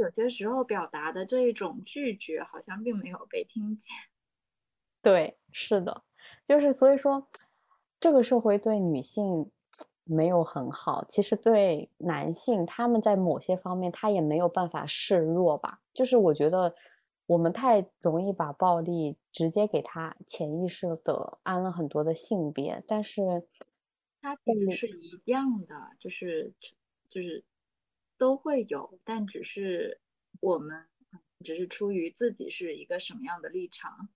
[0.00, 3.86] 有些时候表达的这一种拒绝，好像并没有被听见。
[5.00, 6.02] 对，是的，
[6.44, 7.28] 就是所以说，
[8.00, 9.50] 这个社会对女性。
[10.10, 15.82] 没有很好，其实对男性，他们在某些方面他也没有办法示弱吧。
[15.92, 16.74] 就是我觉得
[17.26, 23.46] 我们太容易把暴力直接给他潜意识的安了很多的性别，但是
[24.22, 26.54] 它其实是一样的，就是
[27.10, 27.44] 就是
[28.16, 30.00] 都会有，但只是
[30.40, 30.86] 我们
[31.44, 34.08] 只是出于自己是一个什么样的立场。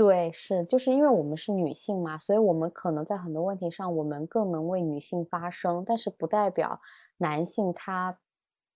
[0.00, 6.80] 对，是，就是因为我们是女性嘛，所以我们可能在很多问题上，我们更能为女性发声，但是不代表
[7.18, 8.18] 男性他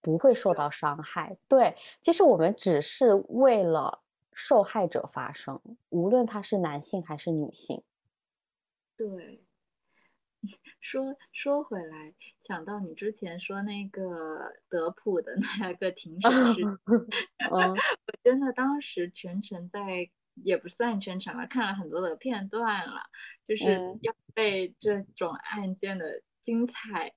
[0.03, 1.39] 不会受到伤害。
[1.49, 4.03] 对，其实我们只是为了
[4.35, 5.59] 受害者发声，
[5.89, 7.83] 无论他是男性还是女性。
[8.95, 9.43] 对，
[10.83, 12.13] 说说回来，
[12.47, 16.61] 想到你之前说那个德普的那个庭审事
[17.51, 17.75] 我
[18.23, 20.11] 真的当时全程在。
[20.43, 23.03] 也不算全程了，看了很多的片段了，
[23.47, 27.13] 就是要被这种案件的精彩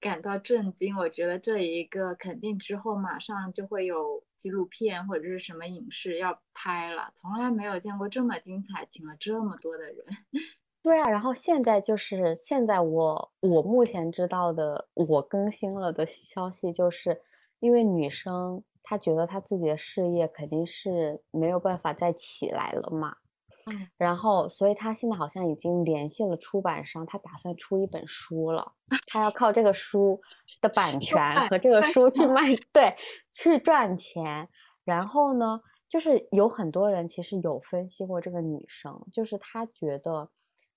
[0.00, 0.96] 感到震惊。
[0.96, 9.96] 我觉得这一个肯定之后马上就会有纪录片或者是什么影视要拍了，从来没有见过这么精彩，请了这么多的人。
[10.82, 17.20] 对啊，然后现在就是现在我我目前知道的，我更新了的消息就是，
[17.60, 18.62] 因为女生。
[18.86, 23.16] 他觉得他自己的事业肯定是没有办法再起来了嘛，
[23.64, 28.74] 嗯，然后所以他现在好像已经联系了出版商，他打算出一本书了，
[29.08, 30.20] 他要靠这个书
[30.60, 32.94] 的版权和这个书去卖， 对，
[33.32, 34.50] 去赚钱。
[34.84, 40.30] 然后呢，就是有很多人其实有分析过这个女生，就是他觉得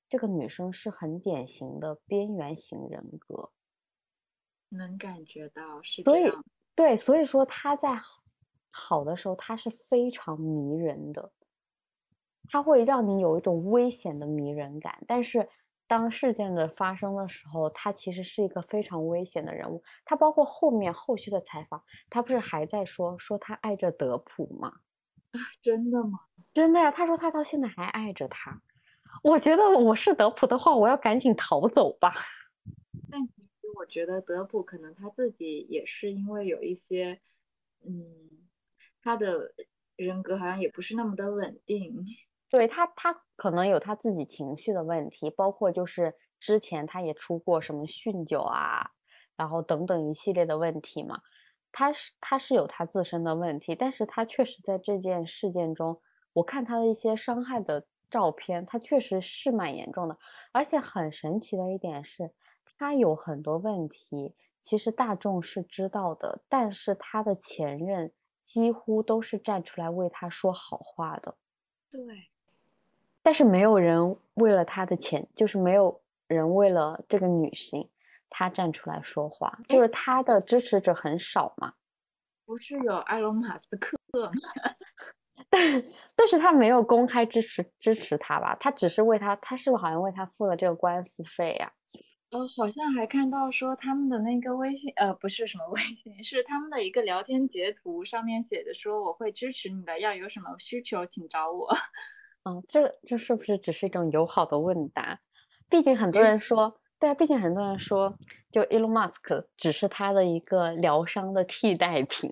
[0.08, 3.52] 这个女生是很典型的边缘型人格，
[4.70, 6.32] 能感觉到是所以。
[6.78, 8.00] 对，所以说他在
[8.72, 11.32] 好的时候，他是非常迷人的，
[12.48, 15.04] 他会让你有一种危险的迷人感。
[15.08, 15.50] 但是
[15.88, 19.82] 当事件的发生的时候，他其实是一个非常危险的人物。
[20.06, 24.74] 他包括后面后续的采访，他不是还在说说他爱着德普吗？
[25.34, 26.20] 啊， 真的吗？
[26.54, 28.62] 真的呀，他说他到现在还爱着他。
[29.24, 32.14] 我觉得我是德普的话，我要赶紧逃走吧。
[33.10, 33.30] 但。
[33.80, 37.20] 我觉得德普可能他自己也是因为有一些，
[37.86, 38.04] 嗯，
[39.02, 39.54] 他的
[39.96, 42.06] 人格好像也不是那么的稳定。
[42.50, 48.92] 对他，他可能有他自己情绪的问题，包括就是之前他也出过什么酗酒啊，
[49.36, 51.22] 然后等等一系列的问题嘛。
[51.72, 56.02] 他是他是有他自身的问题，但是他确实在这件事件中，
[56.34, 60.18] 我看他的一些伤害的照片，他确实是蛮严重的，
[60.52, 62.32] 而且很神奇的一点是。
[62.80, 71.38] 他有很多问题，其实大众是知道的，但是他的前任几乎都是站出来为他说好话的。
[71.90, 72.30] 对，
[73.24, 77.90] 但是没有人为了他的前，就是没有人为了这个女性，
[78.30, 81.74] 他站出来说话，就是他的支持者很少嘛。
[82.46, 84.32] 不是有埃隆·马斯克吗？
[85.50, 85.84] 但
[86.16, 88.56] 但是他没有公开支持支持他吧？
[88.60, 91.72] 他只是为他，他是不是好像为他付了这个官司费呀？
[92.30, 101.74] 呃，好像还看到说他们的那个微信，呃，不是什么 微信，是他们的一个聊天截图，上面写的说我会支持你的，要有什么需求请找我。
[102.44, 105.18] 嗯， 这这是不是只是一种友好的问答？
[105.70, 108.14] 毕竟很多人说，对啊，毕竟很多人说，
[108.52, 112.30] 就 Elon Musk 只是他的一个疗伤的替代品。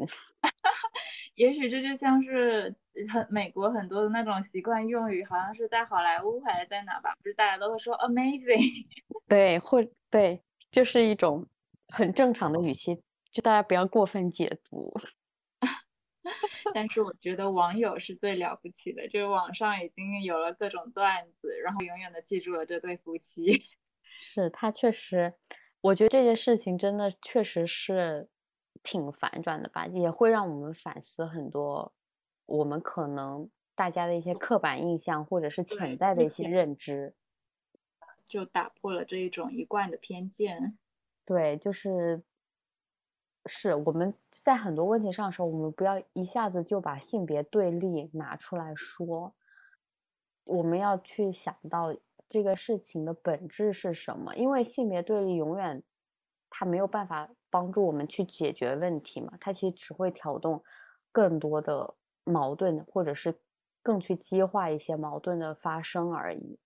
[1.36, 2.74] 也许这就像是
[3.12, 7.14] 很美国很多的那种习惯用语，好像是在好莱坞还是在哪吧？
[7.22, 8.86] 不是大家都会说 amazing，
[9.28, 11.46] 对，或对，就是一种
[11.90, 12.96] 很正常的语气，
[13.32, 14.94] 就大家不要过分解读。
[16.74, 23.64] 但是我觉得网友是最了不起的，就是网上已经有了各种段子，然后永远的记住了这对夫妻。
[24.18, 25.34] 是他确实，
[25.82, 28.30] 我觉得这件事情真的确实是
[28.86, 31.92] 挺反转的吧，也会让我们反思很多
[32.46, 37.16] 我们可能大家的一些刻板印象或者是潜在的一些认知，
[38.26, 40.78] 就打破了这一种一贯的偏见。
[41.26, 42.22] 对，就是
[43.48, 49.34] 是我们在很多问题上的时候，我们不要一下子就把性别对立拿出来说，
[50.44, 51.96] 我们要去想到
[52.30, 55.84] 这个事情的本质是什么，因为性别对立永远
[56.58, 60.64] 它没有办法帮助我们去解决问题嘛，它其实只会挑动
[61.12, 63.42] 更多的矛盾，或者是
[63.84, 66.58] 更去激化一些矛盾的发生而已。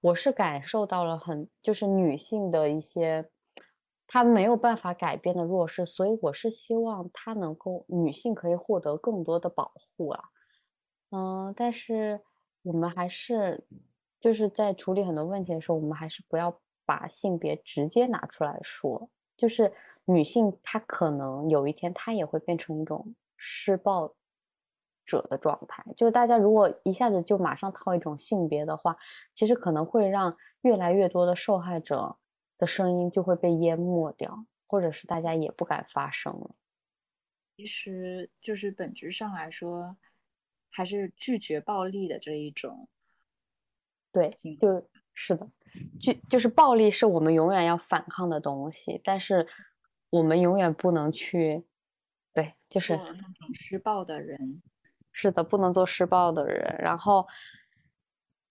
[0.00, 3.30] 我是感受到了很，就是女性的一些，
[4.08, 10.24] 她没有办法改变的弱势，所以我是希望她能够，女性可以获得更多的保护啊，
[11.10, 12.20] 嗯，但是
[12.62, 13.64] 我们还是
[14.18, 19.70] 就是在处理很多问题的时候，我们还是不要把性别直接拿出来说，就是
[20.06, 24.14] 女性她可能有一天她也会变成一种施暴。
[25.10, 28.94] 者的状态，就是大家如果一下子就马上套一种性别的话，
[29.32, 32.18] 其实可能会让越来越多的受害者
[32.58, 36.50] 的声音就会被淹没掉，或者是大家也不敢发声了。
[37.56, 39.96] 其实就是本质上来说，
[40.68, 42.86] 还是拒绝暴力的这一种。
[44.12, 44.28] 对，
[44.60, 44.86] 就
[45.20, 45.48] 是的，
[46.00, 49.44] 就就是暴力是我们永远要反抗的东西，但是
[50.10, 51.64] 我们永远不能去，
[52.32, 54.62] 对，就是那种施暴的人。
[55.10, 56.76] 是的，不能做施暴的人。
[56.78, 57.26] 然后，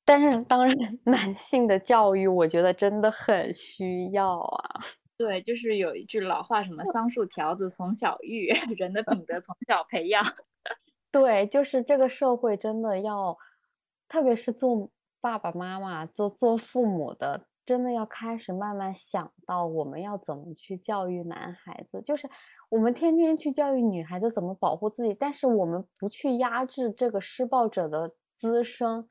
[0.03, 4.81] 但是当然， 男性的教育，我觉得真的很需要啊。
[5.15, 10.21] 对，就是有一句老话，什么“桑树条子从小育， 人的品德从小培养”。
[11.09, 13.37] 对，就是这个社会真的要，
[14.09, 14.91] 特别是做
[15.27, 17.47] 爸爸妈妈、做做父母的。
[17.65, 22.29] 真的要开始慢慢想到我们要怎么去教育男孩子，就是
[22.69, 29.05] 我们天天去教育女孩子怎么保护自己，但是我们不去压制这个施暴者的滋生，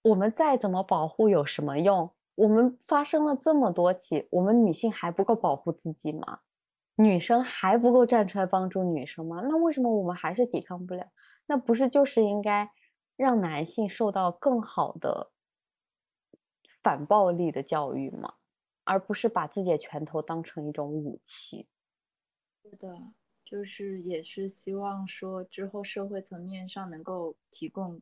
[0.00, 2.10] 我们再怎么保护有什么用？
[2.34, 6.38] 我们发生了这么多起，我们女性还不够保护自己吗？
[6.94, 9.42] 女生还不够站出来帮助女生吗？
[9.42, 11.04] 那为什么我们还是抵抗不了？
[11.44, 12.70] 那不是就是应该
[13.16, 15.31] 让男性受到更好的？
[16.82, 18.34] 反暴力的教育嘛，
[18.84, 21.66] 而不是把自己的拳头当成一种武器。
[22.64, 22.96] 是的，
[23.44, 28.00] 就是也是希望说之后社会层面上能够提供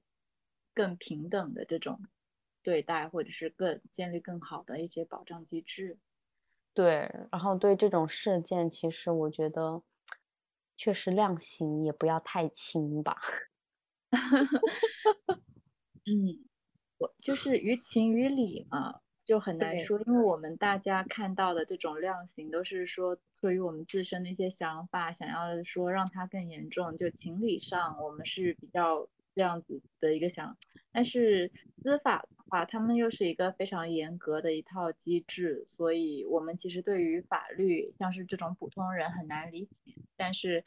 [0.75, 1.99] 更平等的这种
[2.63, 5.99] 对待，或者是更建立更好的一些保障机制。
[6.77, 9.83] 对，然后对这种事件，其实我觉得
[10.77, 13.17] 确实量刑也不要太轻吧。
[16.07, 16.50] 嗯。
[17.01, 26.99] 我就是于情于理嘛，就很难说，因为我们大家看到的这种量刑，都是说出于我们自身的一些想法，想要说让它更严重。
[26.99, 30.59] 就情理上，我们是比较这样子的一个想，
[30.93, 31.51] 但是
[31.83, 40.67] 司法的话，他们又是一个非常严格的一套机制，所以我们其实对于法律，像是这种普通人很难理解，但是。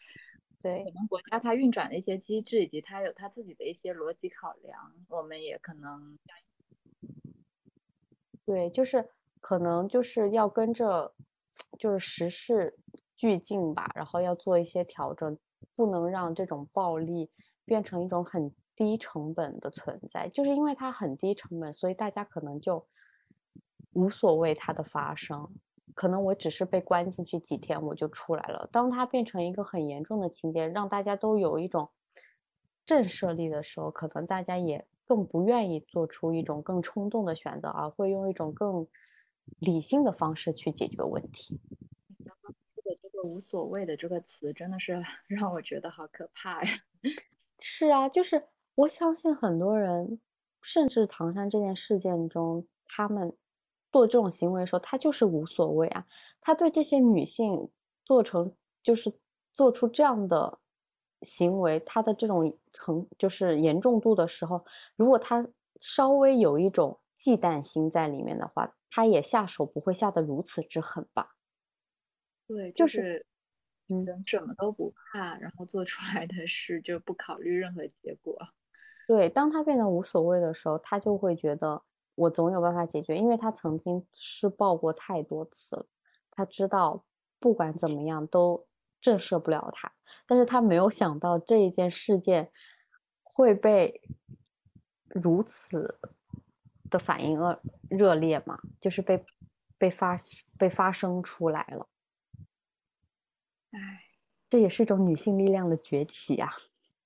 [0.63, 6.17] 对，可能国家它运转的一些机制，以及它有它自己的一些逻辑考量，我们也可能，
[8.45, 9.09] 对，就是
[9.41, 11.13] 可能就是要跟着，
[11.77, 12.79] 就是时事
[13.17, 15.37] 俱进吧，然后要做一些调整，
[15.75, 17.29] 不能让这种暴力
[17.65, 22.87] 变成一种很低成本的存在，就是因为它很低成本，所以大家可能就
[23.91, 25.53] 无所谓它的发生。
[25.93, 28.67] 可能我只是被关进去几天，我就出来了。
[28.71, 31.91] 当它变成一个很严重的情节，让大家都有一种
[32.85, 38.87] 震慑力的时候，可能大家也更不愿意做出一种更冲动的选择，而会用一种更
[39.59, 41.59] 理性的方式去解决问题。
[42.25, 46.71] 刚刚说的这个“无所谓”的这个词，真的是 让我觉得好可怕呀！
[47.59, 50.19] 是啊，就是我相信很多人，
[50.61, 53.35] 甚至唐山这件事件中，他们。
[53.93, 56.03] 做这种行为的时候，他就是无所谓啊。
[56.41, 57.69] 他对这些女性
[58.03, 59.13] 做成就是
[59.53, 60.59] 做出这样的
[61.21, 64.65] 行为，他的这种成就是严重度的时候，
[64.95, 65.47] 如果他
[65.79, 71.35] 稍微有一种忌惮心在里面的话，他也下手不会下得如此之狠吧？
[72.47, 73.25] 对，就是
[73.89, 78.35] 嗯，什么都不怕，然后做出来的事就不考虑任何结果。
[79.07, 81.83] 对，当他变得无所谓的时候，他就会觉得。
[82.15, 85.85] 我总有办法解决，因为他曾经施暴过太多次了，
[86.31, 87.03] 他知道
[87.39, 88.67] 不管怎么样都
[89.01, 89.91] 震慑不了他，
[90.25, 92.51] 但是他没有想到这一件事件
[93.23, 94.01] 会被
[95.07, 95.99] 如此
[96.89, 99.25] 的反应热热烈嘛，就是被
[99.77, 100.17] 被发
[100.57, 101.87] 被发生出来了。
[103.71, 103.79] 唉，
[104.49, 106.53] 这也是一种女性力量的崛起呀。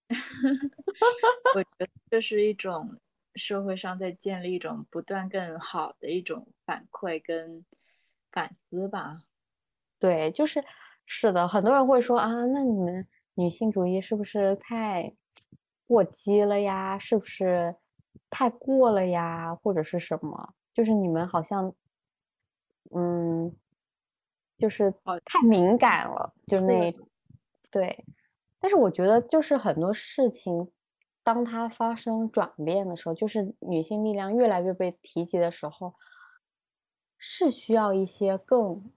[1.55, 2.99] 我觉得这是一种
[3.37, 7.63] 社会上在建立一种不断更好的一种反馈跟
[8.31, 9.21] 反思吧。
[9.99, 10.63] 对，就是
[11.05, 15.13] 是的，很多人会说啊，那你们女性主义是不是太
[15.85, 16.97] 过激了呀？
[16.97, 17.75] 是不是
[18.29, 19.55] 太过了呀？
[19.55, 20.53] 或者是什么？
[20.73, 21.73] 就是你们好像，
[22.91, 23.55] 嗯，
[24.57, 24.93] 就是
[25.25, 27.07] 太敏感了，就那种，
[27.71, 28.05] 对。
[28.59, 30.71] 但是我觉得，就是很多事情，
[31.27, 35.93] 当它发生转变的时候，就是女性力量越来越被提及的时候，
[37.17, 38.89] 是需要一些更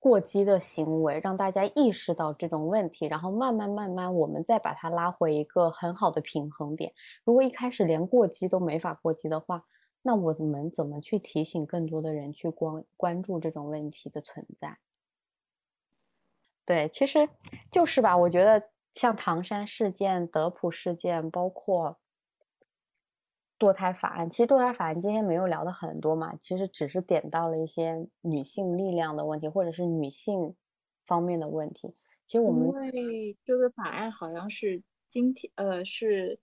[0.00, 6.92] 过激的行为，让大家意识到这种问题，然后慢慢慢慢，我们再把它拉回一个很好的平衡点。
[7.22, 9.64] 如果一开始连过激都没法过激的话，
[10.02, 14.78] 那我们怎么去提醒更多的人去关关注这种问题的存在？
[16.66, 17.28] 对，其实
[17.70, 18.73] 就是吧，我觉得。
[18.94, 21.98] 像唐山事件、德普事件，包括
[23.58, 30.54] 堕胎法案，其实堕胎法案今天没有聊的很多嘛，其实只是点到了一些女性力量的问题，或者是女性
[31.04, 31.94] 方面的问题。
[32.24, 36.38] 其实我们因为这个法案好像是今天，呃，是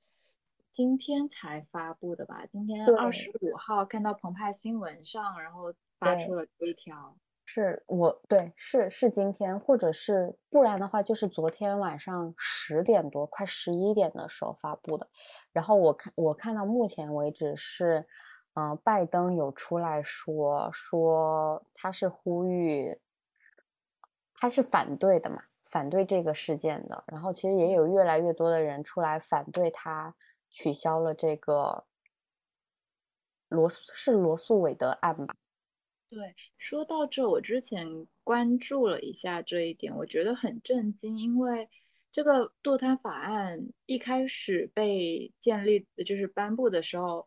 [0.71, 2.45] 今天才发布的吧？
[2.51, 7.15] 今天二十五号看到澎湃新闻上，然后发出了这一条。
[7.43, 15.09] 是我对，是是今天，或者是不然的话，就是昨天晚上十点多，快十一点的时候发布的。
[15.51, 18.07] 然后我看我看到目前为止是，
[18.53, 22.97] 嗯，拜登有出来说说他是呼吁，
[24.35, 27.03] 他是反对的嘛，反对这个事件的。
[27.07, 30.15] 然后其实也有越来越多的人出来反对他
[30.49, 31.85] 取消了这个
[33.49, 35.35] 罗是罗素韦德案吧。
[36.11, 41.69] 对，说到这，我之前关注了一下这一点，我觉得很震惊，因为
[42.11, 47.25] 这个堕胎法案一开始被建立，就是颁布的时候，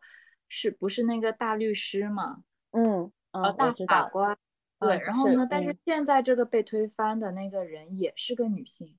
[0.49, 2.43] 是不是那个大律师嘛？
[2.69, 4.37] 嗯，呃，大法官。
[4.77, 5.47] 对，然后呢？
[5.49, 8.95] 但是现在这个被推翻的那个人也是个女性。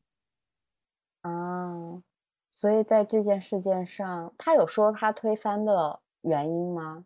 [1.21, 2.03] 啊，
[2.51, 7.05] 所以在这件事件上，他有说他推翻的原因吗？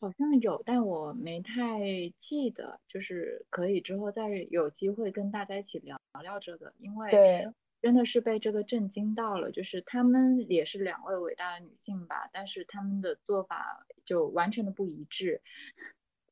[0.00, 1.80] 好像有，但我没太
[2.18, 7.46] 记得，就是可以之后再有机会跟大家一起聊聊这个，因为
[7.82, 9.50] 真的是被这个震惊到了。
[9.52, 15.42] 就是他们也是两位伟大的女性吧，但是他们的做法就完全的不一致。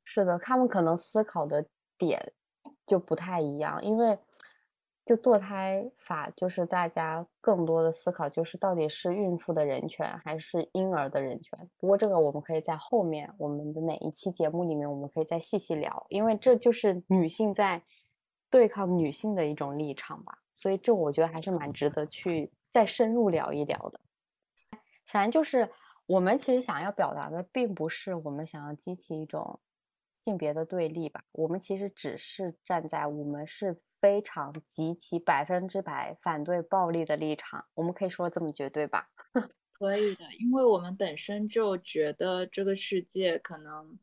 [0.04, 1.66] 是的，他们可能思考的
[1.98, 2.32] 点
[2.86, 4.18] 就不太一样，因为。
[5.08, 11.58] 就堕胎法，就是大家更多的思考，就是到底是孕妇的人权还是婴儿的人权。
[11.78, 17.82] 不过这个我们可以在后面我们的哪一期节目里面，我们可以再细细聊，因为这就是女性在
[18.50, 20.40] 对抗女性的一种立场吧。
[20.52, 23.98] 所以这我觉得还是蛮值得去再深入聊一聊的。
[25.10, 25.70] 反正就是
[26.04, 29.58] 我们其实想要表达的，并不是我们想要激起一种
[30.14, 33.80] 性别的对立吧，我们其实只是站在我们是。
[34.00, 39.08] 非常极其百分之百反对暴力的立场，我们可以说这么绝对吧？
[39.72, 43.98] 可以的，因为我们本身就觉得这个世界可能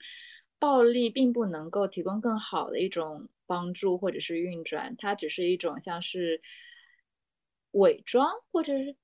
[0.58, 6.42] 暴力并不能够提供更好的一种帮助或者是运转，它只是一种像是
[7.72, 8.96] 伪装或者是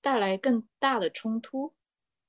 [0.00, 1.74] 带来更大的冲突。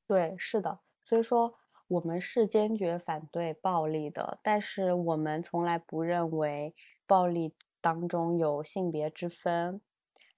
[0.08, 1.54] 对，是的，所以说
[1.88, 6.74] 我们是坚决反对暴力的，但是我们从来不认为
[7.06, 7.54] 暴力。
[7.88, 9.80] 当中有性别之分，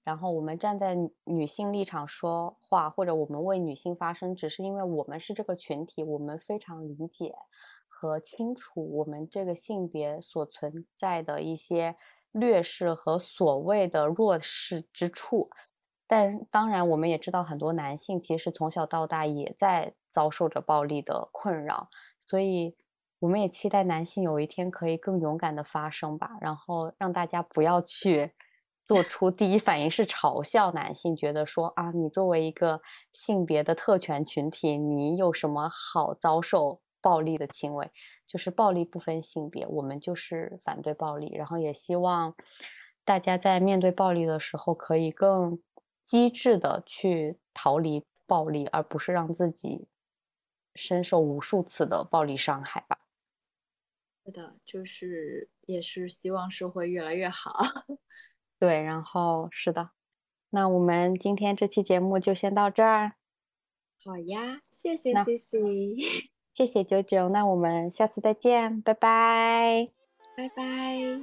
[0.03, 7.33] 然后我们站在女性立场说话，或者我们为女性发声，只是因为我们是这个群体，我们非常理解
[7.87, 11.95] 和清楚我们这个性别所存在的一些
[12.31, 15.49] 劣势和所谓的弱势之处。
[16.05, 21.89] 但当然，我们也知道很多男性其实从小到大也在遭受着暴力的困扰，
[22.19, 22.75] 所以。
[23.19, 28.33] 我们也期待男性有一天可以更勇敢的发声吧，然后让大家不要去
[28.87, 32.81] 做出第一反应是嘲笑男性，觉得说啊，你作为一个
[33.13, 37.91] 性别的特权群体，你有什么好遭受暴力的行为？
[38.25, 42.33] 就是暴力不分性别，我们就是反对暴力，然后也希望
[43.03, 45.59] 大家在面对暴力的时候，可以更
[46.03, 49.87] 机智的去逃离暴力，而不是让自己
[50.73, 52.97] 深受无数次的暴力伤害吧。
[54.25, 57.57] 是的，就是也是希望社会越来越好。
[58.59, 59.91] 对，然后是的，
[60.49, 63.13] 那我们今天这期节目就先到这儿。
[64.03, 65.57] 好呀，谢谢那 C C，
[66.51, 69.91] 谢谢九九，那我们下次再见，拜拜。
[70.35, 71.19] 拜拜。